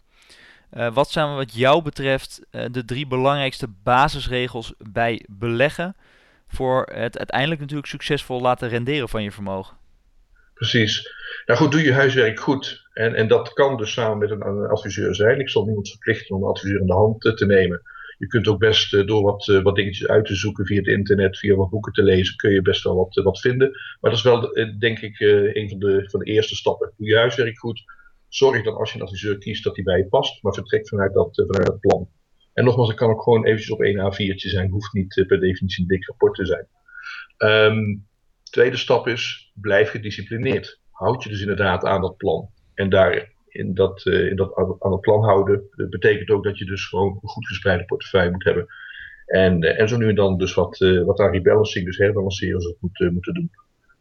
wat 0.94 1.10
zijn 1.10 1.36
wat 1.36 1.54
jou 1.54 1.82
betreft 1.82 2.42
de 2.50 2.86
drie 2.86 3.08
belangrijkste 3.08 3.68
basisregels 3.84 4.74
bij 4.78 5.26
beleggen 5.28 5.96
voor 6.48 6.90
het 6.94 7.18
uiteindelijk 7.18 7.60
natuurlijk 7.60 7.88
succesvol 7.88 8.42
laten 8.42 8.70
renderen 8.70 9.10
van 9.10 9.24
je 9.24 9.32
vermogen? 9.32 9.78
Precies. 10.54 11.14
Nou 11.46 11.60
goed, 11.60 11.72
doe 11.72 11.82
je 11.82 11.94
huiswerk 11.94 12.40
goed. 12.40 12.88
En, 12.94 13.16
en 13.16 13.28
dat 13.28 13.54
kan 13.54 13.78
dus 13.78 13.94
samen 13.94 14.18
met 14.18 14.32
een, 14.32 14.46
een 14.46 14.70
adviseur 14.70 15.16
zijn. 15.16 15.40
Ik 15.40 15.50
zal 15.50 15.66
niemand 15.66 15.90
verplichten 15.90 16.36
om 16.36 16.44
een 16.44 16.50
adviseur 16.50 16.80
in 16.80 16.88
de 16.88 16.94
hand 16.94 17.22
te 17.22 17.46
nemen. 17.46 17.82
Je 18.22 18.28
kunt 18.28 18.48
ook 18.48 18.60
best 18.60 18.94
uh, 18.94 19.08
door 19.08 19.22
wat, 19.22 19.48
uh, 19.48 19.62
wat 19.62 19.76
dingetjes 19.76 20.08
uit 20.08 20.26
te 20.26 20.36
zoeken 20.36 20.66
via 20.66 20.78
het 20.78 20.88
internet, 20.88 21.38
via 21.38 21.56
wat 21.56 21.70
boeken 21.70 21.94
te 21.94 22.04
lezen, 22.04 22.36
kun 22.36 22.52
je 22.52 22.62
best 22.62 22.84
wel 22.84 22.96
wat, 22.96 23.18
uh, 23.18 23.24
wat 23.24 23.40
vinden. 23.40 23.70
Maar 23.70 24.12
dat 24.12 24.20
is 24.20 24.26
wel, 24.26 24.54
denk 24.80 25.00
ik, 25.00 25.20
een 25.54 25.70
van 25.70 25.80
de, 25.80 26.10
van 26.10 26.20
de 26.20 26.26
eerste 26.26 26.56
stappen. 26.56 26.94
Doe 26.98 27.08
je 27.08 27.16
huiswerk 27.16 27.60
goed. 27.60 27.84
Zorg 28.28 28.64
dan 28.64 28.76
als 28.76 28.92
je 28.92 29.00
een 29.00 29.06
adviseur 29.06 29.38
kiest 29.38 29.64
dat 29.64 29.76
die 29.76 29.84
bij 29.84 29.98
je 29.98 30.08
past, 30.08 30.44
maar 30.44 30.54
vertrek 30.54 30.88
vanuit 30.88 31.14
dat, 31.14 31.44
vanuit 31.48 31.68
dat 31.68 31.80
plan. 31.80 32.10
En 32.54 32.64
nogmaals, 32.64 32.88
het 32.88 32.98
kan 32.98 33.10
ook 33.10 33.24
gewoon 33.24 33.46
eventjes 33.46 33.72
op 33.72 33.82
één 33.82 33.98
A4'tje 33.98 34.50
zijn, 34.50 34.70
hoeft 34.70 34.94
niet 34.94 35.24
per 35.28 35.40
definitie 35.40 35.82
een 35.82 35.88
dik 35.88 36.08
rapport 36.08 36.36
te 36.36 36.46
zijn. 36.46 36.68
Um, 37.38 38.08
tweede 38.44 38.78
stap 38.78 39.08
is, 39.08 39.52
blijf 39.54 39.90
gedisciplineerd. 39.90 40.80
Houd 40.92 41.24
je 41.24 41.30
dus 41.30 41.42
inderdaad 41.42 41.86
aan 41.86 42.02
dat 42.02 42.18
plan. 42.18 42.50
En 42.74 42.90
daar 42.90 43.31
in 43.52 43.74
dat, 43.74 44.06
uh, 44.06 44.28
in 44.28 44.36
dat 44.36 44.56
aan 44.80 44.92
het 44.92 45.02
plan 45.02 45.24
houden 45.24 45.64
uh, 45.76 45.90
betekent 45.90 46.30
ook 46.30 46.44
dat 46.44 46.58
je 46.58 46.66
dus 46.66 46.88
gewoon 46.88 47.20
een 47.22 47.30
goed 47.30 47.48
gespreide 47.48 47.86
portefeuille 47.86 48.32
moet 48.32 48.44
hebben. 48.44 48.68
En, 49.26 49.64
uh, 49.64 49.80
en 49.80 49.90
zo 49.90 49.98
nu 49.98 50.10
en 50.10 50.16
dan 50.16 50.38
dus 50.38 50.54
wat, 50.54 50.78
wat 51.06 51.20
aan 51.20 51.32
rebalancing, 51.32 51.86
dus 51.86 51.98
herbalanceren, 51.98 52.62
zou 52.62 52.76
moeten, 52.80 53.14
moeten 53.14 53.34
doen. 53.34 53.52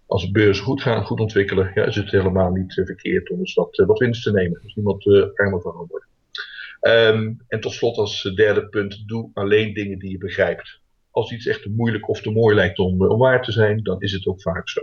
Als 0.06 0.24
de 0.24 0.30
beurzen 0.30 0.64
goed 0.64 0.82
gaan, 0.82 1.04
goed 1.04 1.20
ontwikkelen, 1.20 1.70
ja, 1.74 1.84
is 1.84 1.96
het 1.96 2.10
helemaal 2.10 2.50
niet 2.50 2.72
verkeerd 2.72 3.30
om 3.30 3.38
eens 3.38 3.54
wat, 3.54 3.82
wat 3.86 3.98
winst 3.98 4.22
te 4.22 4.32
nemen. 4.32 4.60
Dus 4.62 4.74
niemand 4.74 5.06
armer 5.34 5.60
van 5.60 5.86
worden. 5.88 6.08
Um, 6.80 7.40
en 7.48 7.60
tot 7.60 7.72
slot 7.72 7.96
als 7.96 8.22
derde 8.34 8.68
punt, 8.68 9.08
doe 9.08 9.30
alleen 9.34 9.74
dingen 9.74 9.98
die 9.98 10.10
je 10.10 10.18
begrijpt 10.18 10.80
als 11.10 11.32
iets 11.32 11.46
echt 11.46 11.62
te 11.62 11.70
moeilijk 11.70 12.08
of 12.08 12.20
te 12.20 12.30
mooi 12.30 12.54
lijkt 12.54 12.78
om, 12.78 13.06
om 13.06 13.18
waar 13.18 13.42
te 13.42 13.52
zijn, 13.52 13.82
dan 13.82 14.00
is 14.00 14.12
het 14.12 14.26
ook 14.26 14.42
vaak 14.42 14.68
zo. 14.68 14.80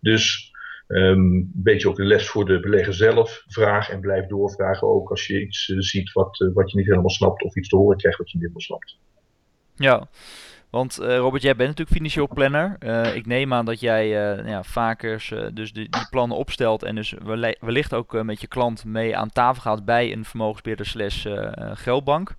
Dus 0.00 0.52
um, 0.86 1.34
een 1.34 1.50
beetje 1.54 1.88
ook 1.88 1.98
een 1.98 2.06
les 2.06 2.28
voor 2.28 2.44
de 2.44 2.60
belegger 2.60 2.94
zelf. 2.94 3.44
Vraag 3.46 3.90
en 3.90 4.00
blijf 4.00 4.26
doorvragen 4.26 4.88
ook 4.88 5.10
als 5.10 5.26
je 5.26 5.40
iets 5.40 5.68
uh, 5.68 5.80
ziet 5.80 6.12
wat, 6.12 6.40
uh, 6.40 6.54
wat 6.54 6.70
je 6.70 6.76
niet 6.76 6.86
helemaal 6.86 7.10
snapt 7.10 7.42
of 7.42 7.56
iets 7.56 7.68
te 7.68 7.76
horen 7.76 7.96
krijgt 7.96 8.18
wat 8.18 8.30
je 8.30 8.38
niet 8.38 8.46
helemaal 8.46 8.66
snapt. 8.66 8.98
Ja, 9.74 10.08
want 10.70 11.00
uh, 11.00 11.16
Robert, 11.16 11.42
jij 11.42 11.56
bent 11.56 11.68
natuurlijk 11.68 11.96
financieel 11.96 12.28
planner. 12.28 12.76
ik 13.14 13.26
neem 13.26 13.52
aan 13.52 13.64
dat 13.64 13.80
jij 13.80 14.08
ja, 14.08 14.62
vaker 14.62 15.50
dus 15.54 15.72
die, 15.72 15.88
die, 15.88 16.08
plannen 16.10 16.36
opstelt 16.36 16.82
en 16.82 16.94
dus 16.94 17.14
wellicht 17.60 17.94
ook 17.94 18.22
met 18.22 18.40
je 18.40 18.46
klant 18.46 18.84
mee 18.84 19.16
aan 19.16 19.30
tafel 19.30 19.62
gaat 19.62 19.84
bij 19.84 20.12
een 20.12 20.24
vermogensbeheerder 20.24 20.86
slash 20.86 21.26
geldbank. 21.74 22.34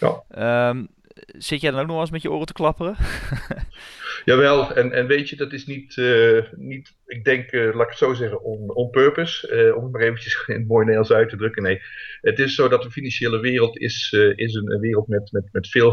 Ja. 0.00 0.68
Um, 0.68 0.88
zit 1.26 1.60
jij 1.60 1.70
dan 1.70 1.80
ook 1.80 1.86
nog 1.86 2.00
eens 2.00 2.10
met 2.10 2.22
je 2.22 2.30
oren 2.30 2.46
te 2.46 2.52
klapperen? 2.52 2.96
Jawel, 4.24 4.74
en, 4.74 4.92
en 4.92 5.06
weet 5.06 5.28
je, 5.28 5.36
dat 5.36 5.52
is 5.52 5.66
niet, 5.66 5.96
uh, 5.96 6.42
niet 6.56 6.94
ik 7.06 7.24
denk, 7.24 7.52
uh, 7.52 7.74
laat 7.74 7.82
ik 7.82 7.88
het 7.88 7.98
zo 7.98 8.14
zeggen, 8.14 8.42
on, 8.42 8.74
on 8.74 8.90
purpose. 8.90 9.66
Uh, 9.66 9.76
om 9.76 9.82
het 9.82 9.92
maar 9.92 10.02
eventjes 10.02 10.44
in 10.46 10.54
het 10.54 10.66
mooi 10.68 10.84
Nederlands 10.84 11.12
uit 11.12 11.28
te 11.28 11.36
drukken. 11.36 11.62
Nee, 11.62 11.80
het 12.20 12.38
is 12.38 12.54
zo 12.54 12.68
dat 12.68 12.82
de 12.82 12.90
financiële 12.90 13.40
wereld 13.40 13.78
is, 13.78 14.12
is 14.34 14.54
een, 14.54 14.80
wereld 14.80 15.08
met, 15.08 15.32
met, 15.32 15.48
met 15.52 15.68
veel 15.68 15.92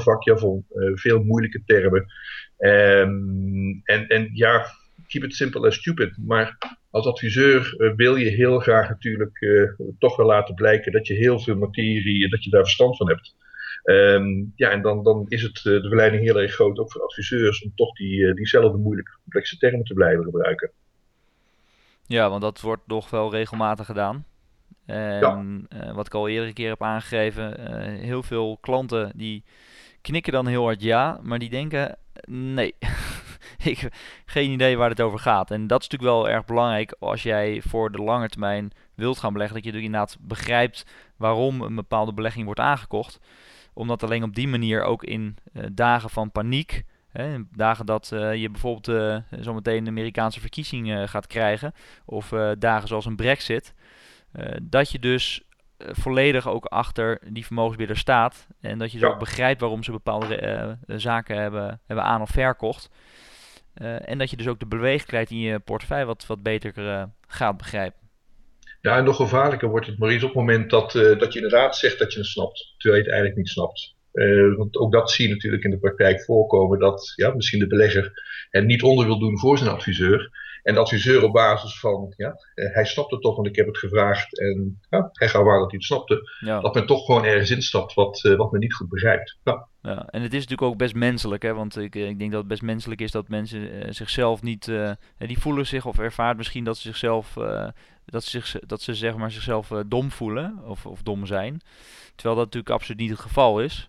veel 0.94 1.24
moeilijke 1.24 1.62
termen. 1.66 2.06
Um, 2.58 3.82
en, 3.84 4.08
en 4.08 4.30
ja, 4.34 4.66
keep 5.08 5.24
it 5.24 5.36
simple 5.36 5.62
and 5.62 5.74
stupid. 5.74 6.18
Maar 6.26 6.58
als 6.90 7.06
adviseur 7.06 7.94
wil 7.96 8.16
je 8.16 8.30
heel 8.30 8.60
graag 8.60 8.90
natuurlijk 8.90 9.40
toch 10.00 10.16
wel 10.16 10.26
laten 10.26 10.56
blijken 10.56 10.92
dat 10.92 11.08
je 11.08 11.14
heel 11.14 11.40
veel 11.40 11.56
materie, 11.56 12.30
dat 12.30 12.44
je 12.44 12.50
daar 12.50 12.64
verstand 12.64 12.98
van 12.98 13.08
hebt. 13.08 13.36
Um, 13.84 14.54
ja, 14.56 14.70
en 14.70 14.82
dan, 14.82 15.04
dan 15.04 15.26
is 15.28 15.42
het 15.42 15.58
uh, 15.58 15.64
de 15.64 15.88
verleiding 15.88 16.24
heel 16.24 16.40
erg 16.40 16.54
groot, 16.54 16.80
ook 16.80 16.92
voor 16.92 17.02
adviseurs, 17.02 17.64
om 17.64 17.72
toch 17.76 17.92
die, 17.92 18.20
uh, 18.20 18.34
diezelfde 18.34 18.78
moeilijke, 18.78 19.12
complexe 19.22 19.58
termen 19.58 19.84
te 19.84 19.94
blijven 19.94 20.24
gebruiken. 20.24 20.72
Ja, 22.08 22.30
want 22.30 22.42
dat 22.42 22.62
wordt 22.62 22.88
nog 22.88 23.10
wel 23.10 23.32
regelmatig 23.32 23.86
gedaan. 23.86 24.26
En 24.86 25.68
ja. 25.70 25.86
uh, 25.88 25.96
wat 25.96 26.06
ik 26.06 26.14
al 26.14 26.28
eerder 26.28 26.48
een 26.48 26.54
keer 26.54 26.70
heb 26.70 26.84
aangegeven, 26.84 27.60
heel 28.00 28.24
veel 28.24 28.58
klanten 28.62 29.12
die 29.16 29.44
knikken 30.02 30.34
dan 30.34 30.48
heel 30.48 30.64
hard 30.64 30.82
ja, 30.82 31.20
maar 31.24 31.40
die 31.40 31.50
denken 31.50 31.98
nee. 32.26 32.76
ik 33.64 33.80
heb 33.80 33.94
geen 34.26 34.52
idee 34.52 34.78
waar 34.78 34.90
het 34.90 35.02
over 35.02 35.20
gaat. 35.20 35.52
En 35.52 35.68
dat 35.68 35.82
is 35.82 35.90
natuurlijk 35.90 36.18
wel 36.18 36.30
erg 36.30 36.46
belangrijk 36.46 36.96
als 37.00 37.24
jij 37.24 37.62
voor 37.68 37.92
de 37.92 38.02
lange 38.02 38.30
termijn 38.30 38.72
wilt 38.96 39.18
gaan 39.18 39.34
beleggen, 39.34 39.62
dat 39.62 39.74
je 39.74 39.82
inderdaad 39.82 40.18
begrijpt 40.20 40.86
waarom 41.18 41.62
een 41.62 41.76
bepaalde 41.76 42.14
belegging 42.14 42.46
wordt 42.46 42.60
aangekocht. 42.60 43.20
Omdat 43.82 44.04
alleen 44.04 44.24
op 44.24 44.36
die 44.36 44.48
manier 44.48 44.84
ook 44.84 45.04
in 45.04 45.38
dagen 45.72 46.10
van 46.10 46.32
paniek, 46.32 46.84
hè, 47.08 47.38
dagen 47.52 47.86
dat 47.86 48.08
je 48.10 48.50
bijvoorbeeld 48.52 49.24
zometeen 49.30 49.84
de 49.84 49.90
Amerikaanse 49.90 50.40
verkiezing 50.40 51.10
gaat 51.10 51.28
krijgen, 51.28 51.74
of 52.06 52.34
dagen 52.60 52.88
zoals 52.88 53.06
een 53.06 53.16
brexit, 53.16 53.74
dat 54.62 54.92
je 54.92 55.00
dus 55.00 55.42
volledig 55.78 56.48
ook 56.48 56.66
achter 56.66 57.22
die 57.30 57.46
vermogensbeheerder 57.46 57.98
staat. 57.98 58.48
En 58.60 58.78
dat 58.78 58.92
je 58.92 59.00
dus 59.00 59.10
ook 59.10 59.20
begrijpt 59.20 59.62
waarom 59.62 59.84
ze 59.84 59.92
bepaalde 59.92 60.78
zaken 60.88 61.38
hebben, 61.38 61.82
hebben 61.86 62.06
aan 62.06 62.22
of 62.22 62.30
verkocht. 62.30 62.90
En 63.74 64.18
dat 64.18 64.30
je 64.30 64.38
dus 64.38 64.48
ook 64.48 64.60
de 64.60 64.66
beweegkleid 64.66 65.32
in 65.32 65.40
je 65.40 65.60
portefeuille 65.60 66.06
wat, 66.06 66.26
wat 66.26 66.44
beter 66.44 67.08
gaat 67.28 67.58
begrijpen. 67.58 68.01
Ja, 68.82 68.98
en 68.98 69.04
nog 69.04 69.16
gevaarlijker 69.16 69.70
wordt 69.70 69.86
het, 69.86 69.98
Maurice, 69.98 70.26
op 70.26 70.32
het 70.32 70.40
moment 70.40 70.70
dat, 70.70 70.96
uh, 70.96 71.20
dat 71.20 71.34
je 71.34 71.42
inderdaad 71.42 71.76
zegt 71.76 72.00
dat 72.00 72.14
je 72.14 72.20
het 72.20 72.28
snapt, 72.28 72.74
terwijl 72.78 73.02
je 73.02 73.10
het 73.10 73.20
eigenlijk 73.20 73.38
niet 73.38 73.50
snapt. 73.50 73.96
want 74.58 74.78
ook 74.78 74.92
dat 74.92 75.12
zie 75.12 75.28
je 75.28 75.34
natuurlijk 75.34 75.64
in 75.64 75.70
de 75.70 75.80
praktijk 75.80 76.24
voorkomen, 76.24 76.80
dat 76.80 77.14
ja, 77.16 77.34
misschien 77.34 77.60
de 77.60 77.68
belegger 77.68 78.12
het 78.50 78.66
niet 78.66 78.84
onder 78.84 79.06
wil 79.06 79.20
doen 79.20 79.40
voor 79.40 79.58
zijn 79.58 79.70
adviseur. 79.70 80.40
En 80.64 80.74
de 80.74 80.80
adviseur 80.80 81.24
op 81.24 81.34
basis 81.34 81.80
van, 81.80 82.14
ja, 82.18 82.36
hij 82.54 82.86
snapt 82.86 83.12
het 83.12 83.22
toch, 83.22 83.36
want 83.36 83.48
ik 83.48 83.56
heb 83.56 83.66
het 83.66 83.78
gevraagd 83.78 84.40
en 84.40 84.80
ja, 84.90 85.10
hij 85.12 85.30
gaf 85.30 85.44
waar 85.44 85.60
dat 85.60 85.72
hij 85.72 85.78
het 85.78 85.88
snapte. 85.88 86.30
Dat 86.62 86.74
men 86.74 86.86
toch 86.86 87.06
gewoon 87.06 87.26
ergens 87.26 87.52
instapt 87.52 87.94
wat, 87.94 88.22
wat 88.22 88.52
men 88.52 88.60
niet 88.60 88.74
goed 88.74 88.90
begrijpt. 88.90 89.38
Ja. 89.44 89.68
Ja, 89.82 90.06
en 90.06 90.22
het 90.22 90.34
is 90.34 90.40
natuurlijk 90.40 90.72
ook 90.72 90.78
best 90.78 90.96
menselijk, 90.96 91.44
hè? 91.44 91.54
want 91.54 91.78
ik, 91.78 91.96
ik 91.96 92.20
denk 92.20 92.32
dat 92.32 92.40
het 92.40 92.48
best 92.48 92.62
menselijk 92.62 93.02
is 93.02 93.12
dat 93.12 93.28
mensen 93.28 93.94
zichzelf 93.94 94.42
niet, 94.42 94.72
die 95.18 95.40
voelen 95.40 95.68
zich 95.68 95.86
of 95.86 96.00
ervaart 96.00 96.38
misschien 96.38 96.64
dat 96.64 96.78
ze 96.78 96.88
zichzelf, 96.88 97.38
dat 98.12 98.24
ze, 98.24 98.30
zich, 98.42 98.60
dat 98.66 98.82
ze 98.82 98.96
zeg 98.96 99.16
maar 99.16 99.32
zichzelf 99.32 99.68
dom 99.88 100.12
voelen 100.12 100.60
of, 100.64 100.86
of 100.86 101.02
dom 101.02 101.26
zijn. 101.26 101.62
Terwijl 102.16 102.36
dat 102.36 102.46
natuurlijk 102.46 102.76
absoluut 102.76 103.00
niet 103.02 103.10
het 103.10 103.20
geval 103.20 103.62
is. 103.62 103.88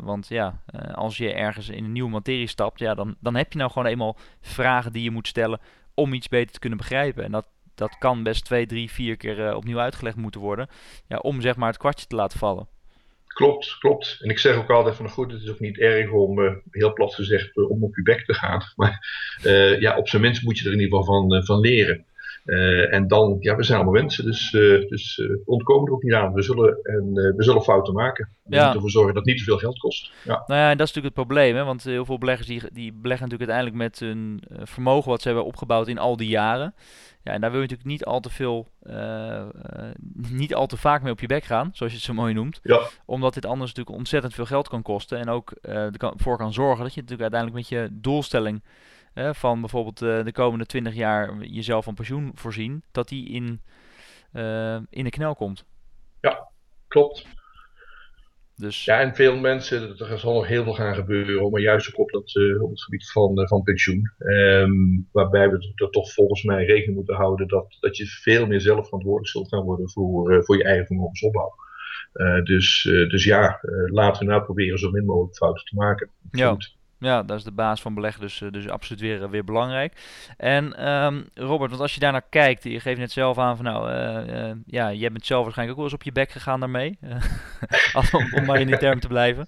want 0.00 0.28
ja, 0.28 0.62
als 0.94 1.16
je 1.16 1.32
ergens 1.32 1.68
in 1.68 1.84
een 1.84 1.92
nieuwe 1.92 2.10
materie 2.10 2.46
stapt, 2.46 2.78
ja, 2.78 2.94
dan, 2.94 3.16
dan 3.20 3.34
heb 3.34 3.52
je 3.52 3.58
nou 3.58 3.70
gewoon 3.70 3.88
eenmaal 3.88 4.16
vragen 4.40 4.92
die 4.92 5.02
je 5.02 5.10
moet 5.10 5.28
stellen 5.28 5.60
om 5.94 6.12
iets 6.12 6.28
beter 6.28 6.52
te 6.52 6.58
kunnen 6.58 6.78
begrijpen. 6.78 7.24
En 7.24 7.32
dat, 7.32 7.46
dat 7.74 7.98
kan 7.98 8.22
best 8.22 8.44
twee, 8.44 8.66
drie, 8.66 8.90
vier 8.90 9.16
keer 9.16 9.54
opnieuw 9.54 9.78
uitgelegd 9.78 10.16
moeten 10.16 10.40
worden, 10.40 10.68
ja, 11.08 11.16
om 11.16 11.40
zeg 11.40 11.56
maar 11.56 11.68
het 11.68 11.78
kwartje 11.78 12.06
te 12.06 12.16
laten 12.16 12.38
vallen. 12.38 12.68
Klopt, 13.26 13.78
klopt. 13.78 14.16
En 14.20 14.30
ik 14.30 14.38
zeg 14.38 14.56
ook 14.56 14.70
altijd 14.70 14.96
van, 14.96 15.08
goed, 15.08 15.32
het 15.32 15.42
is 15.42 15.50
ook 15.50 15.60
niet 15.60 15.78
erg 15.78 16.10
om, 16.10 16.38
uh, 16.38 16.52
heel 16.70 16.92
plat 16.92 17.14
gezegd, 17.14 17.56
om 17.56 17.84
op 17.84 17.96
je 17.96 18.02
bek 18.02 18.24
te 18.24 18.34
gaan. 18.34 18.62
Maar 18.76 19.06
ja, 19.78 19.96
op 19.96 20.08
zijn 20.08 20.22
minst 20.22 20.42
moet 20.42 20.58
je 20.58 20.66
er 20.66 20.72
in 20.72 20.80
ieder 20.80 20.98
geval 20.98 21.28
van, 21.28 21.44
van 21.44 21.60
leren. 21.60 22.04
En 22.90 23.08
dan, 23.08 23.36
ja, 23.40 23.56
we 23.56 23.62
zijn 23.62 23.78
allemaal 23.78 24.00
mensen, 24.00 24.24
dus, 24.24 24.50
dus 24.88 25.16
we 25.16 25.42
ontkomen 25.44 25.86
er 25.86 25.94
ook 25.94 26.02
niet 26.02 26.14
aan. 26.14 26.32
We 26.32 26.42
zullen, 26.42 26.78
en, 26.82 27.12
we 27.12 27.42
zullen 27.42 27.62
fouten 27.62 27.94
maken. 27.94 28.28
We 28.44 28.54
ja. 28.54 28.56
moeten 28.56 28.74
ervoor 28.74 28.90
zorgen 28.90 29.14
dat 29.14 29.24
het 29.24 29.32
niet 29.32 29.44
te 29.44 29.50
veel 29.50 29.58
geld 29.58 29.78
kost. 29.78 30.12
Ja. 30.24 30.42
Nou 30.46 30.60
ja, 30.60 30.70
en 30.70 30.76
dat 30.76 30.88
is 30.88 30.94
natuurlijk 30.94 31.16
het 31.16 31.26
probleem, 31.26 31.56
hè? 31.56 31.64
want 31.64 31.84
heel 31.84 32.04
veel 32.04 32.18
beleggers 32.18 32.48
die, 32.48 32.62
die 32.72 32.92
beleggen 32.92 33.28
natuurlijk 33.28 33.50
uiteindelijk 33.50 33.76
met 33.76 33.98
hun 33.98 34.42
vermogen 34.66 35.10
wat 35.10 35.20
ze 35.20 35.28
hebben 35.28 35.46
opgebouwd 35.46 35.88
in 35.88 35.98
al 35.98 36.16
die 36.16 36.28
jaren. 36.28 36.74
Ja, 37.22 37.32
en 37.32 37.40
daar 37.40 37.50
wil 37.50 37.60
je 37.60 37.66
natuurlijk 37.66 37.90
niet 37.90 38.04
al 38.04 38.20
te 38.20 38.30
veel, 38.30 38.68
uh, 38.82 38.94
uh, 38.94 39.90
niet 40.28 40.54
al 40.54 40.66
te 40.66 40.76
vaak 40.76 41.02
mee 41.02 41.12
op 41.12 41.20
je 41.20 41.26
bek 41.26 41.44
gaan, 41.44 41.70
zoals 41.72 41.92
je 41.92 41.98
het 41.98 42.06
zo 42.06 42.14
mooi 42.14 42.34
noemt. 42.34 42.60
Ja. 42.62 42.80
Omdat 43.04 43.34
dit 43.34 43.46
anders 43.46 43.70
natuurlijk 43.70 43.96
ontzettend 43.96 44.34
veel 44.34 44.46
geld 44.46 44.68
kan 44.68 44.82
kosten. 44.82 45.18
En 45.18 45.28
ook 45.28 45.52
uh, 45.62 46.02
ervoor 46.02 46.36
kan 46.36 46.52
zorgen 46.52 46.84
dat 46.84 46.94
je 46.94 47.00
natuurlijk 47.00 47.32
uiteindelijk 47.32 47.70
met 47.70 47.78
je 47.78 47.88
doelstelling 47.92 48.62
van 49.14 49.60
bijvoorbeeld 49.60 49.98
de 49.98 50.32
komende 50.32 50.66
20 50.66 50.94
jaar 50.94 51.44
jezelf 51.44 51.84
van 51.84 51.94
pensioen 51.94 52.30
voorzien, 52.34 52.82
dat 52.92 53.08
die 53.08 53.28
in, 53.28 53.60
in 54.90 55.04
de 55.04 55.10
knel 55.10 55.34
komt. 55.34 55.64
Ja, 56.20 56.48
klopt. 56.88 57.26
Dus... 58.60 58.84
Ja, 58.84 59.00
en 59.00 59.14
veel 59.14 59.36
mensen, 59.36 59.98
er 59.98 60.18
zal 60.18 60.34
nog 60.34 60.46
heel 60.46 60.64
veel 60.64 60.72
gaan 60.72 60.94
gebeuren, 60.94 61.50
maar 61.50 61.60
juist 61.60 61.88
ook 61.88 61.98
op, 61.98 62.10
dat, 62.10 62.34
uh, 62.34 62.62
op 62.62 62.70
het 62.70 62.82
gebied 62.82 63.10
van, 63.10 63.48
van 63.48 63.62
pensioen. 63.62 64.12
Um, 64.18 65.08
waarbij 65.12 65.50
we 65.50 65.72
er 65.74 65.90
toch 65.90 66.12
volgens 66.12 66.42
mij 66.42 66.64
rekening 66.64 66.94
moeten 66.94 67.14
houden 67.14 67.48
dat, 67.48 67.76
dat 67.80 67.96
je 67.96 68.06
veel 68.06 68.46
meer 68.46 68.60
zelf 68.60 68.84
verantwoordelijk 68.84 69.30
zult 69.30 69.48
gaan 69.48 69.64
worden 69.64 69.90
voor, 69.90 70.44
voor 70.44 70.56
je 70.56 70.64
eigen 70.64 70.86
vermogensopbouw. 70.86 71.54
dus, 72.44 72.82
dus 72.82 73.24
ja, 73.24 73.58
laten 73.86 74.24
we 74.24 74.30
nou 74.30 74.42
proberen 74.42 74.78
zo 74.78 74.90
min 74.90 75.04
mogelijk 75.04 75.36
fouten 75.36 75.64
te 75.64 75.74
maken. 75.74 76.10
Ja. 76.30 76.56
Ja, 77.00 77.22
dat 77.22 77.38
is 77.38 77.44
de 77.44 77.52
baas 77.52 77.80
van 77.80 77.94
beleggen, 77.94 78.20
dus, 78.20 78.42
dus 78.50 78.68
absoluut 78.68 79.00
weer, 79.00 79.30
weer 79.30 79.44
belangrijk. 79.44 79.92
En 80.36 80.90
um, 80.90 81.28
Robert, 81.34 81.70
want 81.70 81.82
als 81.82 81.94
je 81.94 82.00
daarnaar 82.00 82.24
kijkt, 82.30 82.64
je 82.64 82.80
geeft 82.80 82.98
net 82.98 83.12
zelf 83.12 83.38
aan 83.38 83.56
van 83.56 83.64
nou, 83.64 83.92
uh, 83.92 84.50
ja, 84.66 84.92
jij 84.92 85.12
bent 85.12 85.26
zelf 85.26 85.42
waarschijnlijk 85.42 85.78
ook 85.78 85.84
wel 85.84 85.92
eens 85.92 86.00
op 86.00 86.02
je 86.02 86.20
bek 86.20 86.30
gegaan 86.30 86.60
daarmee. 86.60 86.98
om, 88.12 88.34
om, 88.34 88.44
maar 88.44 88.60
in 88.60 88.66
die 88.66 88.78
term 88.78 89.00
te 89.00 89.08
blijven. 89.08 89.46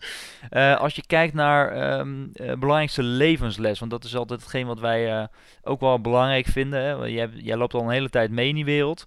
Als 0.79 0.95
je 0.95 1.07
kijkt 1.07 1.35
naar 1.35 1.99
um, 1.99 2.33
belangrijkste 2.35 3.03
levensles, 3.03 3.79
want 3.79 3.91
dat 3.91 4.05
is 4.05 4.17
altijd 4.17 4.41
hetgeen 4.41 4.67
wat 4.67 4.81
wij 4.81 5.29
ook 5.63 5.81
wel 5.81 6.01
belangrijk 6.01 6.47
vinden. 6.47 6.83
Hè? 6.83 6.93
Jij 7.35 7.57
loopt 7.57 7.75
al 7.75 7.83
een 7.83 7.91
hele 7.91 8.11
tijd 8.11 8.31
mee 8.31 8.49
in 8.49 8.55
die 8.55 8.65
wereld. 8.65 9.07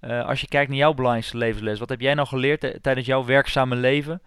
als 0.00 0.40
je 0.40 0.48
kijkt 0.48 0.68
naar 0.68 0.78
jouw 0.78 0.94
belangrijkste 0.94 1.36
levensles, 1.36 1.78
wat 1.78 1.88
heb 1.88 2.00
jij 2.00 2.14
nou 2.14 2.28
geleerd 2.28 2.78
tijdens 2.82 3.06
jouw 3.06 3.24
werkzame 3.24 3.76
leven? 3.76 4.20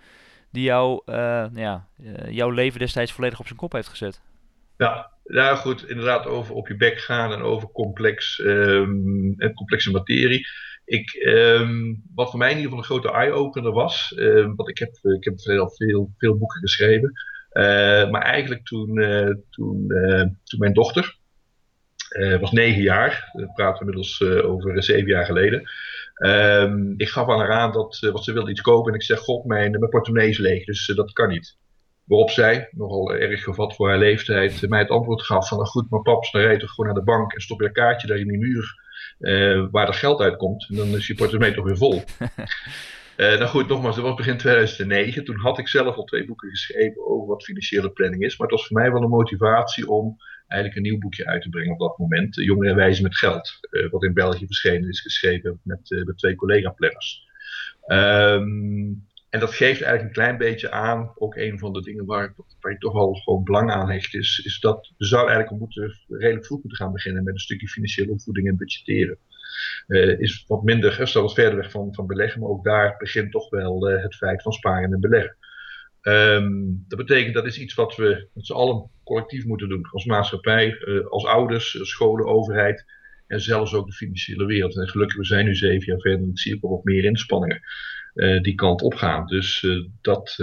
Die 0.51 0.63
jou, 0.63 1.01
uh, 1.05 1.45
ja, 1.53 1.87
uh, 2.01 2.29
jouw 2.29 2.49
leven 2.49 2.79
destijds 2.79 3.11
volledig 3.11 3.39
op 3.39 3.45
zijn 3.45 3.59
kop 3.59 3.71
heeft 3.71 3.87
gezet. 3.87 4.21
Ja, 4.77 5.11
nou 5.23 5.57
goed, 5.57 5.89
inderdaad 5.89 6.25
over 6.25 6.55
op 6.55 6.67
je 6.67 6.75
bek 6.75 6.99
gaan 6.99 7.33
en 7.33 7.41
over 7.41 7.71
complex, 7.71 8.39
en 8.39 9.51
complexe 9.55 9.91
materie. 9.91 10.47
Ik, 10.85 11.13
um, 11.27 12.03
wat 12.15 12.29
voor 12.29 12.39
mij 12.39 12.51
in 12.51 12.57
ieder 12.57 12.71
geval 12.71 12.95
een 12.95 13.01
grote 13.01 13.17
eye-opener 13.17 13.71
was, 13.71 14.13
um, 14.15 14.55
want 14.55 14.69
ik 14.69 14.77
heb, 14.77 14.95
ik 15.01 15.23
heb 15.23 15.59
al 15.59 15.69
veel, 15.69 16.11
veel 16.17 16.37
boeken 16.37 16.59
geschreven, 16.59 17.11
maar 18.11 18.21
eigenlijk 18.21 18.65
toen, 18.65 18.95
toen, 19.49 19.87
toen 20.43 20.59
mijn 20.59 20.73
dochter, 20.73 21.17
was 22.39 22.51
negen 22.51 22.81
jaar, 22.81 23.29
we 23.33 23.51
praten 23.53 23.79
inmiddels 23.79 24.23
over 24.23 24.83
zeven 24.83 25.07
jaar 25.07 25.25
geleden, 25.25 25.69
Um, 26.19 26.93
ik 26.97 27.09
gaf 27.09 27.29
aan 27.29 27.39
haar 27.39 27.51
aan 27.51 27.71
dat 27.71 28.01
uh, 28.01 28.11
wat 28.11 28.23
ze 28.23 28.33
wilde 28.33 28.51
iets 28.51 28.61
kopen. 28.61 28.91
En 28.91 28.99
ik 28.99 29.05
zeg: 29.05 29.19
God, 29.19 29.45
mijn, 29.45 29.71
mijn 29.71 29.89
portemonnee 29.89 30.29
is 30.29 30.37
leeg, 30.37 30.65
dus 30.65 30.87
uh, 30.87 30.95
dat 30.95 31.13
kan 31.13 31.29
niet. 31.29 31.57
Waarop 32.03 32.29
zij, 32.29 32.69
nogal 32.71 33.13
erg 33.13 33.43
gevat 33.43 33.75
voor 33.75 33.89
haar 33.89 33.97
leeftijd, 33.97 34.69
mij 34.69 34.79
het 34.79 34.89
antwoord 34.89 35.21
gaf: 35.21 35.47
van 35.47 35.57
nou 35.57 35.69
goed, 35.69 35.89
maar 35.89 36.01
paps, 36.01 36.31
dan 36.31 36.41
rijd 36.41 36.59
toch 36.59 36.69
gewoon 36.69 36.85
naar 36.85 36.99
de 36.99 37.11
bank 37.11 37.33
en 37.33 37.41
stop 37.41 37.61
je 37.61 37.71
kaartje 37.71 38.07
daar 38.07 38.17
in 38.17 38.27
die 38.27 38.37
muur 38.37 38.87
uh, 39.19 39.67
waar 39.71 39.87
er 39.87 39.93
geld 39.93 40.19
uitkomt. 40.19 40.67
En 40.69 40.75
dan 40.75 40.87
is 40.87 41.07
je 41.07 41.15
portemonnee 41.15 41.55
toch 41.55 41.65
weer 41.65 41.77
vol. 41.77 42.03
nou 43.17 43.45
goed, 43.45 43.67
nogmaals, 43.67 43.95
dat 43.95 44.05
was 44.05 44.15
begin 44.15 44.37
2009. 44.37 45.25
Toen 45.25 45.39
had 45.39 45.57
ik 45.57 45.67
zelf 45.67 45.95
al 45.95 46.03
twee 46.03 46.25
boeken 46.25 46.49
geschreven 46.49 47.07
over 47.07 47.27
wat 47.27 47.43
financiële 47.43 47.89
planning 47.89 48.23
is. 48.23 48.37
Maar 48.37 48.47
het 48.47 48.57
was 48.57 48.67
voor 48.67 48.77
mij 48.77 48.91
wel 48.91 49.01
een 49.01 49.09
motivatie 49.09 49.89
om 49.89 50.17
eigenlijk 50.49 50.75
een 50.75 50.91
nieuw 50.91 50.99
boekje 50.99 51.25
uit 51.25 51.41
te 51.41 51.49
brengen 51.49 51.71
op 51.71 51.79
dat 51.79 51.97
moment. 51.97 52.35
Jongeren 52.35 52.75
wijzen 52.75 53.03
met 53.03 53.17
geld. 53.17 53.57
Uh, 53.71 53.89
wat 53.89 54.03
in 54.03 54.13
België 54.13 54.45
verschenen 54.45 54.89
is, 54.89 55.01
geschreven 55.01 55.59
met, 55.63 56.03
met 56.05 56.17
twee 56.17 56.35
collega-planners. 56.35 57.27
Um, 57.87 59.07
en 59.29 59.39
dat 59.39 59.53
geeft 59.53 59.81
eigenlijk 59.81 60.03
een 60.03 60.23
klein 60.23 60.37
beetje 60.37 60.71
aan, 60.71 61.11
ook 61.15 61.35
een 61.35 61.59
van 61.59 61.73
de 61.73 61.81
dingen 61.81 62.05
waar, 62.05 62.33
je 62.59 62.77
toch 62.77 62.93
wel 62.93 63.13
gewoon 63.13 63.43
belang 63.43 63.71
aan 63.71 63.91
hecht, 63.91 64.13
is, 64.13 64.41
is 64.45 64.59
dat 64.59 64.91
we 64.97 65.05
zouden 65.05 65.33
eigenlijk 65.33 65.61
moeten, 65.61 65.99
redelijk 66.07 66.45
vroeg 66.45 66.61
moeten 66.61 66.77
gaan 66.77 66.91
beginnen 66.91 67.23
met 67.23 67.33
een 67.33 67.39
stukje 67.39 67.67
financiële 67.67 68.11
opvoeding 68.11 68.47
en 68.47 68.57
budgetteren. 68.57 69.17
Uh, 69.87 70.19
is 70.19 70.45
wat 70.47 70.63
minder, 70.63 70.93
staat 70.93 71.13
wat 71.13 71.33
verder 71.33 71.55
weg 71.55 71.71
van, 71.71 71.93
van 71.93 72.07
beleggen, 72.07 72.41
maar 72.41 72.49
ook 72.49 72.63
daar 72.63 72.95
begint 72.97 73.31
toch 73.31 73.49
wel 73.49 73.81
het 73.81 74.15
feit 74.15 74.41
van 74.41 74.51
sparen 74.51 74.93
en 74.93 74.99
beleggen. 74.99 75.37
Um, 76.09 76.85
dat 76.87 76.97
betekent 76.97 77.33
dat 77.33 77.45
is 77.45 77.59
iets 77.59 77.73
wat 77.73 77.95
we 77.95 78.27
met 78.33 78.45
z'n 78.45 78.53
allen 78.53 78.89
collectief 79.03 79.45
moeten 79.45 79.69
doen. 79.69 79.87
Als 79.91 80.05
maatschappij, 80.05 80.77
uh, 80.79 81.05
als 81.05 81.25
ouders, 81.25 81.73
uh, 81.73 81.83
scholen, 81.83 82.25
overheid 82.25 82.85
en 83.27 83.41
zelfs 83.41 83.73
ook 83.73 83.85
de 83.85 83.93
financiële 83.93 84.45
wereld. 84.45 84.77
En 84.77 84.89
gelukkig, 84.89 85.17
we 85.17 85.25
zijn 85.25 85.45
nu 85.45 85.55
zeven 85.55 85.85
jaar 85.85 85.99
verder 85.99 86.21
en 86.21 86.29
ik 86.29 86.39
zie 86.39 86.55
ook 86.55 86.71
wat 86.71 86.83
meer 86.83 87.03
inspanningen 87.03 87.61
uh, 88.13 88.41
die 88.41 88.55
kant 88.55 88.81
op 88.81 88.93
gaan. 88.93 89.25
Dus 89.25 89.67
dat, 90.01 90.33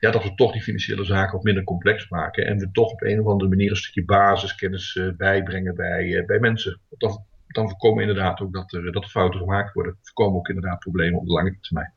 ja, 0.00 0.10
dat 0.10 0.22
we 0.22 0.34
toch 0.34 0.52
die 0.52 0.62
financiële 0.62 1.04
zaken 1.04 1.32
wat 1.32 1.42
minder 1.42 1.64
complex 1.64 2.08
maken. 2.08 2.46
En 2.46 2.58
we 2.58 2.70
toch 2.72 2.92
op 2.92 3.02
een 3.02 3.20
of 3.20 3.26
andere 3.26 3.50
manier 3.50 3.70
een 3.70 3.76
stukje 3.76 4.04
basiskennis 4.04 5.00
bijbrengen 5.16 5.74
bij, 5.74 6.24
bij 6.26 6.38
mensen. 6.38 6.80
Dan, 6.98 7.24
voorkomen 7.68 8.00
inderdaad 8.00 8.40
ook 8.40 8.52
dat 8.52 8.72
er, 8.72 8.92
dat 8.92 9.10
fouten 9.10 9.40
gemaakt 9.40 9.72
worden. 9.72 9.98
Voorkomen 10.02 10.38
ook 10.38 10.48
inderdaad 10.48 10.78
problemen 10.78 11.20
op 11.20 11.26
de 11.26 11.32
lange 11.32 11.56
termijn. 11.60 11.92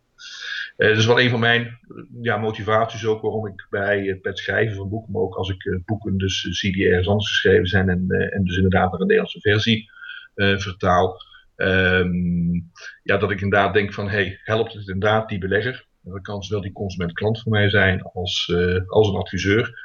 Uh, 0.80 0.88
dat 0.88 0.98
is 0.98 1.06
wel 1.06 1.20
een 1.20 1.30
van 1.30 1.40
mijn 1.40 1.80
ja, 2.22 2.38
motivaties 2.38 3.06
ook 3.06 3.22
waarom 3.22 3.48
ik 3.48 3.68
bij 3.70 4.20
het, 4.22 4.38
schrijven 4.38 4.76
van 4.76 4.90
boeken, 4.90 5.12
maar 5.12 5.22
ook 5.22 5.36
als 5.36 5.50
ik 5.50 5.64
uh, 5.64 5.80
boeken 5.86 6.18
dus 6.18 6.42
zie 6.42 6.72
die 6.72 6.96
anders 6.96 7.28
geschreven 7.28 7.68
zijn 7.68 7.90
en, 7.90 8.10
en 8.10 8.44
dus 8.44 8.56
inderdaad 8.56 8.92
naar 8.92 9.00
een 9.00 9.08
Nederlandse 9.08 9.40
versie 9.40 9.92
vertaal, 10.36 11.22
um, 11.56 12.72
ja, 13.04 13.18
dat 13.18 13.32
ik 13.32 13.42
inderdaad 13.42 13.74
denk 13.74 13.94
van, 13.94 14.10
hey, 14.10 14.40
helpt 14.44 14.74
het 14.74 14.88
inderdaad 14.88 15.30
die 15.30 15.38
belegger? 15.38 15.86
Dat 16.02 16.22
kan 16.22 16.44
zowel 16.44 16.62
die 16.62 16.72
consument-klant 16.72 17.42
voor 17.42 17.52
mij 17.52 17.70
zijn 17.70 18.02
als, 18.02 18.54
als 18.88 19.08
een 19.08 19.16
adviseur. 19.16 19.80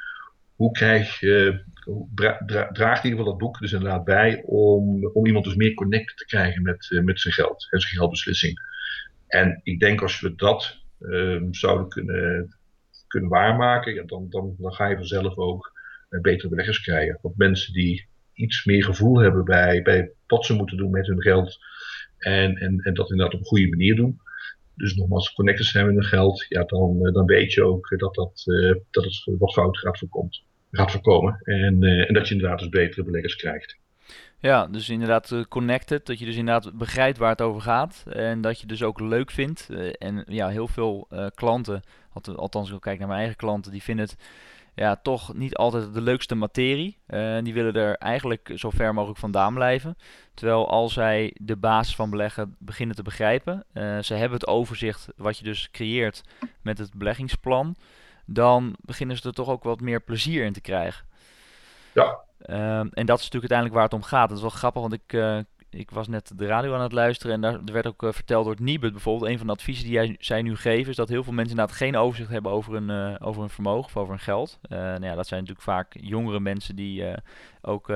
Hoe 0.55 0.71
krijg, 0.71 1.19
draagt 2.73 3.03
in 3.03 3.09
ieder 3.09 3.09
geval 3.09 3.23
dat 3.23 3.37
boek 3.37 3.59
dus 3.59 3.71
inderdaad 3.71 4.03
bij 4.03 4.43
om, 4.45 5.05
om 5.13 5.25
iemand 5.25 5.45
dus 5.45 5.55
meer 5.55 5.73
connected 5.73 6.17
te 6.17 6.25
krijgen 6.25 6.61
met, 6.61 6.99
met 7.03 7.19
zijn 7.19 7.33
geld 7.33 7.67
en 7.69 7.79
zijn 7.79 7.93
geldbeslissing. 7.93 8.59
En 9.27 9.59
ik 9.63 9.79
denk 9.79 10.01
als 10.01 10.19
we 10.19 10.35
dat 10.35 10.63
ehm, 10.63 10.84
zouden 11.51 11.87
kunnen, 11.87 12.57
kunnen 13.07 13.29
waarmaken, 13.29 13.93
ja, 13.93 14.03
dan, 14.03 14.29
dan, 14.29 14.55
dan 14.57 14.73
ga 14.73 14.87
je 14.87 14.95
vanzelf 14.95 15.37
ook 15.37 15.73
betere 16.21 16.49
beleggers 16.49 16.81
krijgen. 16.81 17.19
Want 17.21 17.37
mensen 17.37 17.73
die 17.73 18.07
iets 18.33 18.65
meer 18.65 18.83
gevoel 18.83 19.19
hebben 19.19 19.45
bij, 19.45 19.81
bij 19.81 20.11
wat 20.27 20.45
ze 20.45 20.53
moeten 20.53 20.77
doen 20.77 20.91
met 20.91 21.07
hun 21.07 21.21
geld. 21.21 21.57
En, 22.17 22.55
en, 22.55 22.79
en 22.79 22.93
dat 22.93 23.09
inderdaad 23.09 23.33
op 23.33 23.39
een 23.39 23.45
goede 23.45 23.69
manier 23.69 23.95
doen. 23.95 24.19
Dus 24.75 24.95
nogmaals, 24.95 25.33
connected 25.33 25.65
zijn 25.65 25.85
met 25.85 25.95
hun 25.95 26.03
geld. 26.03 26.45
Ja, 26.49 26.63
dan, 26.63 27.05
eh, 27.05 27.13
dan 27.13 27.25
weet 27.25 27.53
je 27.53 27.63
ook 27.63 27.97
dat, 27.97 28.15
dat, 28.15 28.43
uh, 28.45 28.75
dat 28.91 29.03
het 29.03 29.23
wat 29.37 29.53
fout 29.53 29.77
gaat, 29.77 29.97
voorkomt, 29.97 30.43
gaat 30.71 30.91
voorkomen. 30.91 31.39
En, 31.43 31.83
en 31.83 32.13
dat 32.13 32.27
je 32.27 32.33
inderdaad 32.33 32.59
dus 32.59 32.69
betere 32.69 33.03
beleggers 33.03 33.35
krijgt. 33.35 33.77
Ja, 34.45 34.67
dus 34.67 34.89
inderdaad 34.89 35.47
connected. 35.49 36.05
Dat 36.05 36.19
je 36.19 36.25
dus 36.25 36.35
inderdaad 36.35 36.73
begrijpt 36.73 37.17
waar 37.17 37.29
het 37.29 37.41
over 37.41 37.61
gaat. 37.61 38.03
En 38.09 38.41
dat 38.41 38.59
je 38.59 38.67
dus 38.67 38.83
ook 38.83 38.99
leuk 38.99 39.31
vindt. 39.31 39.69
en 39.97 40.23
ja, 40.27 40.47
heel 40.47 40.67
veel 40.67 41.07
klanten, 41.35 41.81
althans 42.35 42.71
ik 42.71 42.81
kijk 42.81 42.97
naar 42.97 43.07
mijn 43.07 43.19
eigen 43.19 43.37
klanten, 43.37 43.71
die 43.71 43.83
vinden 43.83 44.05
het 44.05 44.17
ja, 44.75 44.95
toch 44.95 45.33
niet 45.33 45.55
altijd 45.55 45.93
de 45.93 46.01
leukste 46.01 46.35
materie. 46.35 46.97
Uh, 47.07 47.37
die 47.43 47.53
willen 47.53 47.73
er 47.73 47.95
eigenlijk 47.95 48.51
zo 48.55 48.69
ver 48.69 48.93
mogelijk 48.93 49.19
vandaan 49.19 49.53
blijven. 49.53 49.97
Terwijl 50.33 50.69
als 50.69 50.93
zij 50.93 51.35
de 51.41 51.55
basis 51.55 51.95
van 51.95 52.09
beleggen 52.09 52.55
beginnen 52.59 52.95
te 52.95 53.03
begrijpen, 53.03 53.63
ze 54.01 54.13
hebben 54.13 54.39
het 54.39 54.47
overzicht 54.47 55.07
wat 55.15 55.37
je 55.37 55.43
dus 55.43 55.71
creëert 55.71 56.21
met 56.61 56.77
het 56.77 56.93
beleggingsplan, 56.93 57.75
dan 58.25 58.75
beginnen 58.81 59.17
ze 59.17 59.27
er 59.27 59.33
toch 59.33 59.49
ook 59.49 59.63
wat 59.63 59.81
meer 59.81 60.01
plezier 60.01 60.45
in 60.45 60.53
te 60.53 60.61
krijgen. 60.61 61.05
Ja. 61.93 62.24
Uh, 62.49 62.79
en 62.79 63.05
dat 63.05 63.19
is 63.19 63.23
natuurlijk 63.23 63.51
uiteindelijk 63.51 63.73
waar 63.73 63.83
het 63.83 63.93
om 63.93 64.03
gaat. 64.03 64.27
Dat 64.27 64.37
is 64.37 64.43
wel 64.43 64.51
grappig, 64.51 64.81
want 64.81 64.93
ik 64.93 65.13
uh, 65.13 65.37
ik 65.69 65.91
was 65.91 66.07
net 66.07 66.31
de 66.35 66.45
radio 66.45 66.73
aan 66.73 66.81
het 66.81 66.91
luisteren 66.91 67.35
en 67.35 67.41
daar 67.41 67.73
werd 67.73 67.87
ook 67.87 68.03
uh, 68.03 68.11
verteld 68.11 68.45
door 68.45 68.55
Nibud 68.59 68.91
bijvoorbeeld. 68.91 69.31
Een 69.31 69.37
van 69.37 69.47
de 69.47 69.53
adviezen 69.53 69.83
die 69.83 69.93
jij, 69.93 70.15
zij 70.19 70.41
nu 70.41 70.55
geven 70.55 70.89
is 70.89 70.95
dat 70.95 71.09
heel 71.09 71.23
veel 71.23 71.33
mensen 71.33 71.55
inderdaad 71.55 71.77
geen 71.77 71.97
overzicht 71.97 72.29
hebben 72.29 72.51
over 72.51 72.73
hun, 72.73 72.89
uh, 72.89 73.15
over 73.27 73.41
hun 73.41 73.49
vermogen 73.49 73.85
of 73.85 73.97
over 73.97 74.09
hun 74.09 74.23
geld. 74.23 74.59
Nou 74.69 75.03
ja, 75.03 75.15
dat 75.15 75.27
zijn 75.27 75.39
natuurlijk 75.39 75.67
vaak 75.67 75.95
jongere 75.99 76.39
mensen 76.39 76.75
die 76.75 77.03
ook 77.61 77.91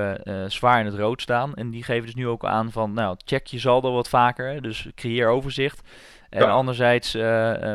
zwaar 0.46 0.80
in 0.80 0.86
het 0.86 0.94
rood 0.94 1.22
staan. 1.22 1.54
En 1.54 1.70
die 1.70 1.82
geven 1.82 2.04
dus 2.04 2.14
nu 2.14 2.28
ook 2.28 2.44
aan 2.44 2.72
van, 2.72 2.92
nou, 2.92 3.16
check 3.24 3.46
je 3.46 3.58
saldo 3.58 3.92
wat 3.92 4.08
vaker, 4.08 4.62
dus 4.62 4.88
creëer 4.94 5.28
overzicht. 5.28 5.88
En 6.30 6.50
anderzijds 6.50 7.10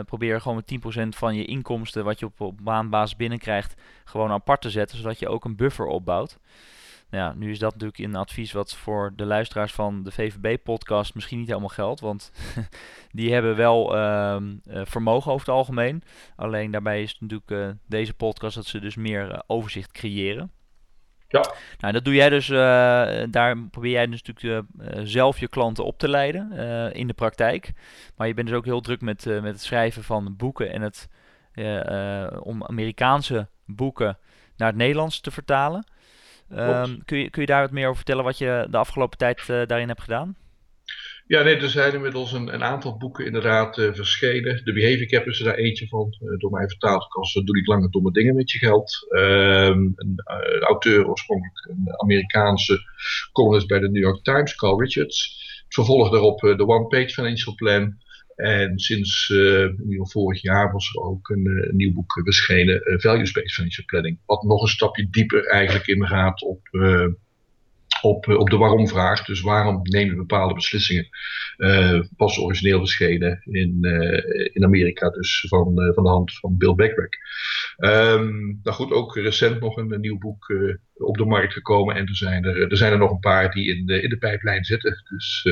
probeer 0.05 0.41
gewoon 0.41 0.63
met 0.65 0.95
10% 1.05 1.17
van 1.17 1.35
je 1.35 1.45
inkomsten, 1.45 2.03
wat 2.03 2.19
je 2.19 2.25
op, 2.25 2.41
op 2.41 2.59
binnenkrijgt, 3.17 3.81
gewoon 4.03 4.31
apart 4.31 4.61
te 4.61 4.69
zetten, 4.69 4.97
zodat 4.97 5.19
je 5.19 5.29
ook 5.29 5.45
een 5.45 5.55
buffer 5.55 5.85
opbouwt. 5.85 6.39
Nou 7.09 7.23
ja, 7.23 7.33
nu 7.33 7.51
is 7.51 7.59
dat 7.59 7.71
natuurlijk 7.71 7.99
een 7.99 8.15
advies 8.15 8.51
wat 8.51 8.75
voor 8.75 9.13
de 9.15 9.25
luisteraars 9.25 9.73
van 9.73 10.03
de 10.03 10.11
VVB-podcast 10.11 11.15
misschien 11.15 11.37
niet 11.37 11.47
helemaal 11.47 11.69
geldt. 11.69 11.99
Want 11.99 12.31
die 13.11 13.33
hebben 13.33 13.55
wel 13.55 13.95
uh, 13.95 14.37
vermogen 14.65 15.31
over 15.31 15.45
het 15.45 15.55
algemeen. 15.55 16.03
Alleen 16.35 16.71
daarbij 16.71 17.01
is 17.01 17.17
natuurlijk 17.19 17.51
uh, 17.51 17.69
deze 17.87 18.13
podcast 18.13 18.55
dat 18.55 18.65
ze 18.65 18.79
dus 18.79 18.95
meer 18.95 19.31
uh, 19.31 19.39
overzicht 19.47 19.91
creëren. 19.91 20.51
Ja. 21.43 21.53
Nou, 21.79 21.93
dat 21.93 22.05
doe 22.05 22.13
jij 22.13 22.29
dus, 22.29 22.47
daar 23.29 23.57
probeer 23.71 23.91
jij 23.91 24.07
dus 24.07 24.21
natuurlijk 24.23 24.67
zelf 25.03 25.39
je 25.39 25.47
klanten 25.47 25.85
op 25.85 25.99
te 25.99 26.09
leiden 26.09 26.51
in 26.93 27.07
de 27.07 27.13
praktijk. 27.13 27.73
Maar 28.15 28.27
je 28.27 28.33
bent 28.33 28.47
dus 28.47 28.57
ook 28.57 28.65
heel 28.65 28.81
druk 28.81 29.01
met, 29.01 29.25
met 29.25 29.43
het 29.43 29.61
schrijven 29.61 30.03
van 30.03 30.35
boeken 30.35 30.71
en 30.71 30.81
het 30.81 31.09
om 32.39 32.63
Amerikaanse 32.63 33.47
boeken 33.65 34.17
naar 34.57 34.67
het 34.67 34.77
Nederlands 34.77 35.19
te 35.19 35.31
vertalen. 35.31 35.87
Um, 36.51 37.05
kun, 37.05 37.17
je, 37.17 37.29
kun 37.29 37.41
je 37.41 37.47
daar 37.47 37.61
wat 37.61 37.71
meer 37.71 37.85
over 37.85 37.95
vertellen 37.95 38.23
wat 38.23 38.37
je 38.37 38.67
de 38.69 38.77
afgelopen 38.77 39.17
tijd 39.17 39.47
daarin 39.47 39.87
hebt 39.87 40.01
gedaan? 40.01 40.35
Ja, 41.27 41.43
nee, 41.43 41.55
er 41.55 41.69
zijn 41.69 41.93
inmiddels 41.93 42.33
een, 42.33 42.53
een 42.53 42.63
aantal 42.63 42.97
boeken 42.97 43.25
inderdaad 43.25 43.77
uh, 43.77 43.93
verschenen. 43.93 44.65
De 44.65 44.73
Behavior 44.73 45.05
Cap 45.05 45.25
is 45.25 45.39
er 45.39 45.45
daar 45.45 45.55
eentje 45.55 45.87
van, 45.87 46.17
uh, 46.21 46.37
door 46.37 46.51
mij 46.51 46.67
vertaald 46.67 47.05
als 47.09 47.33
Doe 47.33 47.55
niet 47.55 47.67
langer 47.67 47.91
domme 47.91 48.11
dingen 48.11 48.35
met 48.35 48.51
je 48.51 48.57
geld. 48.57 49.07
Um, 49.09 49.93
een 49.95 50.19
auteur, 50.59 51.07
oorspronkelijk 51.07 51.67
een 51.69 52.01
Amerikaanse 52.01 52.79
columnist 53.31 53.67
bij 53.67 53.79
de 53.79 53.89
New 53.89 54.01
York 54.01 54.23
Times, 54.23 54.55
Carl 54.55 54.81
Richards. 54.81 55.43
Vervolg 55.69 56.11
daarop 56.11 56.39
de 56.39 56.67
One 56.67 56.87
Page 56.87 57.09
Financial 57.09 57.55
Plan. 57.55 57.97
En 58.35 58.79
sinds 58.79 59.33
vorig 59.97 60.41
jaar 60.41 60.71
was 60.71 60.93
er 60.93 61.01
ook 61.01 61.29
een, 61.29 61.71
nieuw 61.71 61.93
boek 61.93 62.21
verschenen, 62.23 62.91
uh, 62.91 62.99
Value-Based 62.99 63.53
Financial 63.53 63.85
Planning. 63.85 64.19
Wat 64.25 64.43
nog 64.43 64.61
een 64.61 64.67
stapje 64.67 65.09
dieper 65.09 65.45
eigenlijk 65.45 65.87
ingaat 65.87 66.41
op, 66.41 66.67
op, 68.05 68.27
op 68.27 68.49
de 68.49 68.57
waarom-vraag. 68.57 69.25
Dus 69.25 69.41
waarom 69.41 69.79
nemen 69.81 70.09
we 70.09 70.19
bepaalde 70.19 70.53
beslissingen? 70.53 71.07
pas 72.15 72.39
origineel 72.39 72.79
verschenen 72.79 73.41
in, 73.43 73.77
in 74.53 74.63
Amerika, 74.63 75.09
dus 75.09 75.45
van, 75.47 75.93
van 75.93 76.03
de 76.03 76.09
hand 76.09 76.33
van 76.33 76.57
Bill 76.57 76.75
Backrack. 76.75 77.17
Um, 77.77 78.59
nou 78.63 78.75
goed, 78.75 78.91
ook 78.91 79.15
recent 79.15 79.59
nog 79.59 79.77
een, 79.77 79.99
nieuw 80.01 80.17
boek 80.17 80.53
op 80.93 81.17
de 81.17 81.25
markt 81.25 81.53
gekomen. 81.53 81.95
En 81.95 82.07
er 82.07 82.15
zijn 82.15 82.43
er, 82.43 82.71
er 82.71 82.77
zijn 82.77 82.91
er 82.91 82.97
nog 82.97 83.11
een 83.11 83.19
paar 83.19 83.51
die 83.51 83.77
in 83.77 83.85
de, 83.85 84.01
in 84.01 84.09
de 84.09 84.17
pijplijn 84.17 84.63
zitten. 84.63 85.03
Dus 85.09 85.47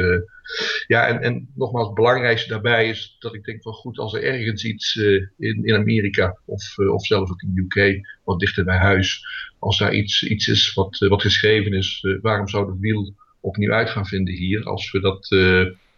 ja, 0.88 1.08
en, 1.08 1.22
en 1.22 1.52
nogmaals, 1.56 1.86
het 1.86 1.96
belangrijkste 1.96 2.50
daarbij 2.50 2.90
is 2.90 3.16
dat 3.20 3.36
ik 3.36 3.44
denk 3.44 3.62
van 3.62 3.74
goed, 3.74 3.98
als 3.98 4.14
er 4.14 4.24
ergens 4.24 4.64
iets 4.64 4.96
in, 5.38 5.66
in 5.66 5.76
Amerika 5.76 6.40
of, 6.46 6.78
of 6.78 7.06
zelfs 7.06 7.32
ook 7.32 7.42
in 7.42 7.54
de 7.54 7.62
UK, 7.62 8.08
wat 8.24 8.40
dichter 8.40 8.64
bij 8.64 8.78
huis, 8.78 9.26
als 9.64 9.78
daar 9.78 9.94
iets, 9.94 10.24
iets 10.24 10.48
is 10.48 10.74
wat, 10.74 10.98
wat 10.98 11.22
geschreven 11.22 11.74
is, 11.74 12.06
waarom 12.22 12.48
zou 12.48 12.66
de 12.66 12.80
wiel 12.80 13.14
opnieuw 13.40 13.72
uit 13.72 13.90
gaan 13.90 14.06
vinden 14.06 14.34
hier, 14.34 14.64
als 14.64 14.92
we 14.92 15.00
dat, 15.00 15.28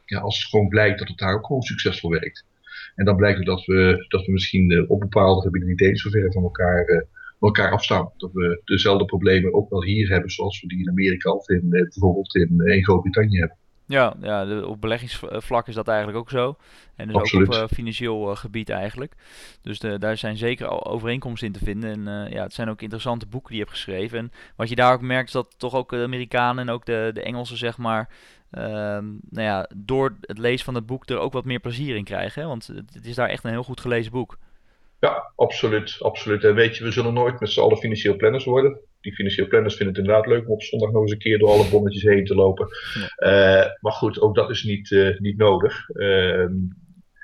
ja, 0.06 0.20
als 0.20 0.38
het 0.40 0.50
gewoon 0.50 0.68
blijkt 0.68 1.00
dat 1.00 1.08
het 1.08 1.18
daar 1.18 1.36
ook 1.36 1.46
gewoon 1.46 1.62
succesvol 1.62 2.10
werkt. 2.10 2.46
En 2.96 3.06
dan 3.06 3.16
blijkt 3.16 3.46
dat 3.46 3.66
we, 3.66 4.06
dat 4.08 4.26
we 4.26 4.32
misschien 4.32 4.90
op 4.90 5.00
bepaalde 5.00 5.42
gebieden 5.42 5.70
niet 5.70 5.82
eens 5.82 6.02
zo 6.02 6.10
ver 6.10 6.32
van 6.32 6.44
elkaar 6.44 7.08
elkaar 7.46 7.72
afstaan. 7.72 8.12
Dat 8.18 8.32
we 8.34 8.62
dezelfde 8.66 9.06
problemen 9.06 9.54
ook 9.54 9.70
wel 9.70 9.84
hier 9.84 10.10
hebben, 10.10 10.32
zoals 10.32 10.62
we 10.62 10.68
die 10.68 10.80
in 10.80 10.90
Amerika 10.90 11.32
of 11.32 11.50
in, 11.50 11.74
eh, 11.74 11.82
bijvoorbeeld 11.82 12.36
in, 12.36 12.62
eh, 12.62 12.76
in 12.76 12.84
Groot-Brittannië 12.84 13.40
hebben. 13.40 13.58
Ja, 13.88 14.14
ja 14.22 14.46
de, 14.46 14.68
op 14.68 14.82
beleggingsvlak 14.82 15.68
is 15.68 15.76
dat 15.76 15.88
eigenlijk 15.88 16.18
ook 16.18 16.30
zo. 16.30 16.58
En 16.96 17.08
dus 17.08 17.16
Absoluut. 17.16 17.48
ook 17.48 17.54
op 17.54 17.62
uh, 17.62 17.76
financieel 17.76 18.30
uh, 18.30 18.36
gebied 18.36 18.70
eigenlijk. 18.70 19.14
Dus 19.62 19.80
de, 19.80 20.00
daar 20.00 20.18
zijn 20.18 20.38
zeker 20.38 20.86
overeenkomsten 20.86 21.48
in 21.48 21.54
te 21.54 21.66
vinden. 21.66 21.92
En 21.92 22.26
uh, 22.26 22.32
ja, 22.32 22.44
het 22.44 22.54
zijn 22.54 22.70
ook 22.70 22.82
interessante 22.82 23.26
boeken 23.26 23.50
die 23.50 23.58
je 23.58 23.64
hebt 23.64 23.76
geschreven. 23.76 24.18
En 24.18 24.32
wat 24.56 24.70
je 24.70 24.76
daar 24.76 24.94
ook 24.94 25.02
merkt 25.02 25.28
is 25.28 25.34
dat 25.34 25.56
toch 25.58 25.74
ook 25.74 25.90
de 25.90 26.04
Amerikanen 26.04 26.68
en 26.68 26.74
ook 26.74 26.86
de, 26.86 27.10
de 27.14 27.22
Engelsen, 27.22 27.58
zeg 27.58 27.78
maar... 27.78 28.10
Ehm, 28.52 29.06
nou 29.30 29.46
ja, 29.48 29.70
door 29.76 30.16
het 30.22 30.38
lezen 30.38 30.66
van 30.66 30.76
het 30.76 30.86
boek 30.86 31.10
er 31.10 31.18
ook 31.18 31.34
wat 31.34 31.46
meer 31.46 31.60
plezier 31.60 31.96
in 31.96 32.04
krijgen. 32.04 32.42
Hè? 32.42 32.48
Want 32.48 32.68
het 32.68 33.06
is 33.06 33.16
daar 33.16 33.30
echt 33.30 33.44
een 33.44 33.52
heel 33.52 33.64
goed 33.64 33.82
gelezen 33.82 34.12
boek. 34.12 34.38
Ja, 35.00 35.32
absoluut, 35.36 35.98
absoluut. 36.00 36.44
En 36.44 36.56
weet 36.56 36.78
je, 36.78 36.84
we 36.84 36.92
zullen 36.92 37.14
nooit 37.14 37.40
met 37.40 37.50
z'n 37.50 37.60
allen 37.60 37.78
financieel 37.78 38.16
planners 38.16 38.46
worden. 38.46 38.80
Die 39.06 39.14
financieel 39.14 39.48
planners 39.48 39.76
vinden 39.76 39.96
het 39.96 40.04
inderdaad 40.04 40.32
leuk 40.32 40.46
om 40.46 40.54
op 40.54 40.64
zondag 40.64 40.92
nog 40.92 41.02
eens 41.02 41.12
een 41.12 41.18
keer 41.18 41.38
door 41.40 41.50
alle 41.50 41.70
bonnetjes 41.70 42.04
heen 42.04 42.26
te 42.26 42.36
lopen. 42.36 42.68
Ja. 43.20 43.64
Uh, 43.64 43.72
maar 43.80 43.92
goed, 43.92 44.22
ook 44.22 44.36
dat 44.36 44.50
is 44.50 44.64
niet, 44.64 44.92
uh, 44.92 45.20
niet 45.20 45.38
nodig. 45.38 45.90
Uh, 45.90 46.48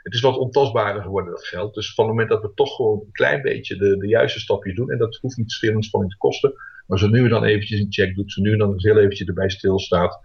het 0.04 0.13
is 0.13 0.22
wat 0.22 0.38
ontastbaarder 0.38 1.02
geworden, 1.02 1.32
dat 1.32 1.48
geld. 1.48 1.74
Dus 1.74 1.94
van 1.94 2.06
het 2.06 2.13
moment 2.13 2.30
dat 2.30 2.41
we 2.41 2.52
toch 2.54 2.76
gewoon 2.76 3.00
een 3.00 3.12
klein 3.12 3.41
beetje 3.41 3.76
de, 3.76 3.98
de 3.98 4.08
juiste 4.08 4.39
stapjes 4.39 4.76
doen, 4.76 4.91
en 4.91 4.98
dat 4.98 5.17
hoeft 5.22 5.38
niet 5.38 5.54
veel 5.54 5.72
inspanning 5.72 6.12
te 6.12 6.17
kosten, 6.17 6.54
maar 6.88 7.00
zo 7.00 7.08
nu 7.08 7.24
en 7.24 7.30
dan 7.30 7.44
eventjes 7.44 7.80
een 7.80 7.94
check 7.94 8.15
doet, 8.15 8.32
zo 8.32 8.41
nu 8.41 8.52
en 8.52 8.58
dan 8.58 8.74
heel 8.76 8.98
eventjes 8.98 9.28
erbij 9.28 9.50
stilstaat, 9.50 10.20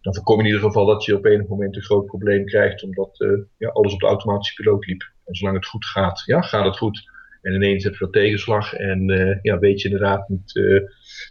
dan 0.00 0.14
voorkom 0.14 0.36
je 0.36 0.42
in 0.42 0.54
ieder 0.54 0.66
geval 0.66 0.86
dat 0.86 1.04
je 1.04 1.16
op 1.16 1.24
enig 1.24 1.46
moment 1.46 1.76
een 1.76 1.82
groot 1.82 2.06
probleem 2.06 2.44
krijgt, 2.44 2.82
omdat 2.82 3.20
uh, 3.20 3.38
ja, 3.58 3.68
alles 3.68 3.92
op 3.92 4.00
de 4.00 4.06
automatische 4.06 4.54
piloot 4.54 4.86
liep. 4.86 5.02
En 5.24 5.34
zolang 5.34 5.56
het 5.56 5.66
goed 5.66 5.86
gaat, 5.86 6.22
ja, 6.26 6.40
gaat 6.40 6.64
het 6.64 6.76
goed. 6.76 7.10
En 7.42 7.52
ineens 7.54 7.84
heb 7.84 7.92
je 7.92 8.04
wat 8.04 8.12
tegenslag 8.12 8.74
en 8.74 9.10
uh, 9.10 9.38
ja, 9.42 9.58
weet 9.58 9.80
je 9.80 9.88
inderdaad 9.88 10.28
niet, 10.28 10.54
uh, 10.54 10.80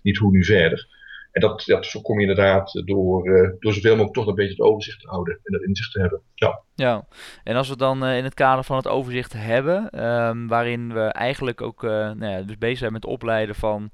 niet 0.01 0.17
hoe 0.17 0.31
nu 0.31 0.43
verder. 0.43 0.99
En 1.31 1.41
dat, 1.41 1.63
dat 1.65 1.87
voorkom 1.87 2.19
je 2.19 2.27
inderdaad 2.27 2.81
door, 2.85 3.27
uh, 3.27 3.49
door 3.59 3.73
zoveel 3.73 3.91
mogelijk 3.91 4.13
toch 4.13 4.27
een 4.27 4.35
beetje 4.35 4.51
het 4.51 4.61
overzicht 4.61 4.99
te 4.99 5.07
houden 5.07 5.39
en 5.43 5.53
dat 5.53 5.61
inzicht 5.61 5.91
te 5.91 5.99
hebben. 5.99 6.21
Ja. 6.35 6.61
ja, 6.75 7.07
en 7.43 7.55
als 7.55 7.69
we 7.69 7.77
dan 7.77 8.05
in 8.05 8.23
het 8.23 8.33
kader 8.33 8.63
van 8.63 8.77
het 8.77 8.87
overzicht 8.87 9.33
hebben, 9.33 10.05
um, 10.05 10.47
waarin 10.47 10.93
we 10.93 10.99
eigenlijk 10.99 11.61
ook 11.61 11.81
nou 11.81 12.25
ja, 12.25 12.41
dus 12.41 12.57
bezig 12.57 12.77
zijn 12.77 12.91
met 12.91 13.05
opleiden 13.05 13.55
van 13.55 13.91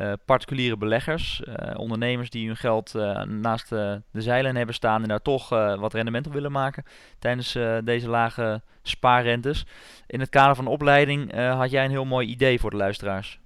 uh, 0.00 0.12
particuliere 0.24 0.76
beleggers, 0.76 1.42
uh, 1.44 1.78
ondernemers 1.78 2.30
die 2.30 2.46
hun 2.46 2.56
geld 2.56 2.94
uh, 2.96 3.22
naast 3.22 3.68
de 3.68 4.02
zeilen 4.12 4.56
hebben 4.56 4.74
staan 4.74 5.02
en 5.02 5.08
daar 5.08 5.22
toch 5.22 5.48
wat 5.48 5.94
rendement 5.94 6.26
op 6.26 6.32
willen 6.32 6.52
maken 6.52 6.84
tijdens 7.18 7.52
deze 7.84 8.08
lage 8.08 8.62
spaarrentes. 8.82 9.66
In 10.06 10.20
het 10.20 10.28
kader 10.28 10.56
van 10.56 10.66
opleiding 10.66 11.34
had 11.34 11.70
jij 11.70 11.84
een 11.84 11.90
heel 11.90 12.04
mooi 12.04 12.28
idee 12.28 12.60
voor 12.60 12.70
de 12.70 12.76
luisteraars. 12.76 13.40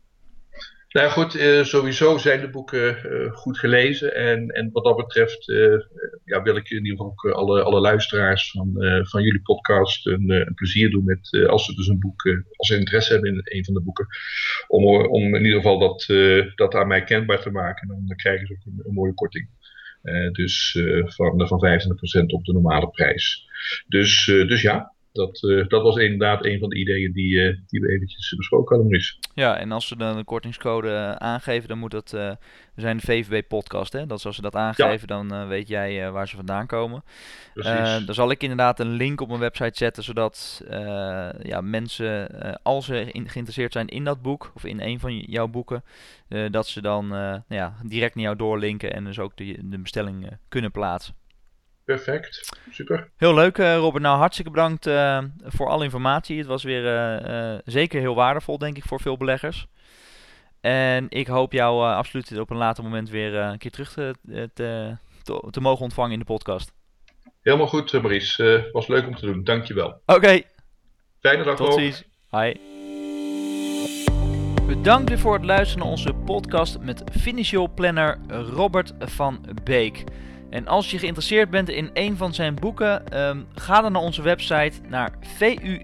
Nou 0.90 1.10
goed, 1.10 1.36
uh, 1.36 1.64
sowieso 1.64 2.18
zijn 2.18 2.40
de 2.40 2.50
boeken 2.50 3.12
uh, 3.12 3.32
goed 3.32 3.58
gelezen. 3.58 4.14
En, 4.14 4.48
en 4.48 4.70
wat 4.72 4.84
dat 4.84 4.96
betreft 4.96 5.48
uh, 5.48 5.80
ja, 6.24 6.42
wil 6.42 6.56
ik 6.56 6.70
in 6.70 6.76
ieder 6.76 6.90
geval 6.90 7.06
ook 7.06 7.24
alle, 7.24 7.62
alle 7.62 7.80
luisteraars 7.80 8.50
van, 8.50 8.72
van 9.06 9.22
jullie 9.22 9.42
podcast 9.42 10.06
een, 10.06 10.30
een 10.30 10.54
plezier 10.54 10.90
doen 10.90 11.04
met, 11.04 11.46
als 11.48 11.64
ze 11.64 11.74
dus 11.74 11.86
een 11.86 11.98
boek, 11.98 12.22
als 12.56 12.68
ze 12.68 12.78
interesse 12.78 13.12
hebben 13.12 13.30
in 13.30 13.40
een 13.44 13.64
van 13.64 13.74
de 13.74 13.80
boeken, 13.80 14.06
om, 14.66 14.84
om 15.06 15.34
in 15.34 15.44
ieder 15.44 15.60
geval 15.60 15.78
dat, 15.78 16.06
dat 16.54 16.74
aan 16.74 16.88
mij 16.88 17.04
kenbaar 17.04 17.40
te 17.40 17.50
maken. 17.50 17.88
En 17.88 18.04
dan 18.06 18.16
krijgen 18.16 18.46
ze 18.46 18.52
ook 18.52 18.64
een, 18.64 18.82
een 18.86 18.94
mooie 18.94 19.14
korting. 19.14 19.48
dus 20.32 20.78
van, 21.04 21.46
van 21.46 21.80
25% 22.22 22.26
op 22.26 22.44
de 22.44 22.52
normale 22.52 22.90
prijs. 22.90 23.48
Dus, 23.86 24.24
dus 24.24 24.62
ja, 24.62 24.94
dat, 25.12 25.42
uh, 25.42 25.66
dat 25.68 25.82
was 25.82 25.96
inderdaad 25.96 26.44
een 26.44 26.58
van 26.58 26.68
de 26.68 26.76
ideeën 26.76 27.12
die, 27.12 27.32
uh, 27.32 27.56
die 27.66 27.80
we 27.80 27.88
eventjes 27.88 28.34
besproken 28.36 28.68
hadden, 28.68 28.86
Maurice. 28.86 29.14
Ja, 29.34 29.58
en 29.58 29.72
als 29.72 29.88
we 29.88 29.96
dan 29.96 30.16
een 30.16 30.24
kortingscode 30.24 30.88
uh, 30.88 31.12
aangeven, 31.12 31.68
dan 31.68 31.78
moet 31.78 31.90
dat... 31.90 32.10
we 32.10 32.36
zijn 32.76 32.96
de 32.96 33.02
VVB-podcast, 33.02 33.92
hè? 33.92 34.06
Dat 34.06 34.24
als 34.24 34.36
ze 34.36 34.42
dat 34.42 34.54
aangeven, 34.54 35.08
ja. 35.08 35.22
dan 35.22 35.48
weet 35.48 35.68
jij 35.68 36.10
waar 36.10 36.28
ze 36.28 36.36
vandaan 36.36 36.66
komen. 36.66 37.04
dan 38.06 38.14
zal 38.14 38.30
ik 38.30 38.42
inderdaad 38.42 38.80
een 38.80 38.90
link 38.90 39.20
op 39.20 39.28
mijn 39.28 39.40
website 39.40 39.76
zetten, 39.76 40.02
zodat 40.02 40.64
ja, 41.42 41.60
mensen, 41.60 42.28
als 42.62 42.86
ze 42.86 43.10
geïnteresseerd 43.12 43.72
zijn 43.72 43.86
in 43.86 44.04
dat 44.04 44.22
boek, 44.22 44.52
of 44.54 44.64
in 44.64 44.80
een 44.80 45.00
van 45.00 45.18
jouw 45.18 45.48
boeken, 45.48 45.84
dat 46.50 46.66
ze 46.66 46.82
dan 46.82 47.08
nou 47.08 47.42
ja, 47.48 47.74
direct 47.86 48.14
naar 48.14 48.24
jou 48.24 48.36
doorlinken 48.36 48.92
en 48.92 49.04
dus 49.04 49.18
ook 49.18 49.36
de, 49.36 49.58
de 49.62 49.78
bestelling 49.78 50.28
kunnen 50.48 50.70
plaatsen. 50.70 51.14
Perfect, 51.84 52.58
super. 52.70 53.10
Heel 53.16 53.34
leuk, 53.34 53.58
uh, 53.58 53.76
Robert. 53.76 54.02
Nou, 54.02 54.18
hartstikke 54.18 54.50
bedankt 54.50 54.86
uh, 54.86 55.22
voor 55.42 55.68
alle 55.68 55.84
informatie. 55.84 56.38
Het 56.38 56.46
was 56.46 56.62
weer 56.62 56.84
uh, 57.28 57.58
zeker 57.64 58.00
heel 58.00 58.14
waardevol, 58.14 58.58
denk 58.58 58.76
ik, 58.76 58.84
voor 58.84 59.00
veel 59.00 59.16
beleggers. 59.16 59.66
En 60.60 61.06
ik 61.08 61.26
hoop 61.26 61.52
jou 61.52 61.94
absoluut 61.94 62.38
op 62.38 62.50
een 62.50 62.56
later 62.56 62.84
moment 62.84 63.10
weer 63.10 63.34
een 63.34 63.58
keer 63.58 63.70
terug 63.70 63.92
te, 63.92 64.14
te, 64.54 64.96
te, 65.50 65.60
mogen 65.60 65.82
ontvangen 65.82 66.12
in 66.12 66.18
de 66.18 66.24
podcast. 66.24 66.72
Helemaal 67.42 67.66
goed, 67.66 67.92
Maurice. 67.92 68.68
was 68.72 68.86
leuk 68.86 69.06
om 69.06 69.14
te 69.14 69.26
doen. 69.26 69.44
Dankjewel. 69.44 69.88
Oké. 69.88 70.14
Okay. 70.14 70.46
Fijne 71.20 71.44
dag 71.44 71.56
Tot 71.56 71.74
ziens. 71.74 72.04
Hi. 72.30 72.52
Bedankt 74.66 75.08
weer 75.08 75.18
voor 75.18 75.34
het 75.34 75.44
luisteren 75.44 75.82
naar 75.82 75.92
onze 75.92 76.12
podcast 76.12 76.78
met 76.78 77.02
financial 77.20 77.68
planner 77.74 78.18
Robert 78.28 78.92
van 78.98 79.44
Beek. 79.64 80.04
En 80.50 80.66
als 80.66 80.90
je 80.90 80.98
geïnteresseerd 80.98 81.50
bent 81.50 81.68
in 81.68 81.90
een 81.92 82.16
van 82.16 82.34
zijn 82.34 82.54
boeken, 82.54 83.20
um, 83.28 83.46
ga 83.54 83.80
dan 83.80 83.92
naar 83.92 84.02
onze 84.02 84.22
website 84.22 84.72
naar 84.88 85.12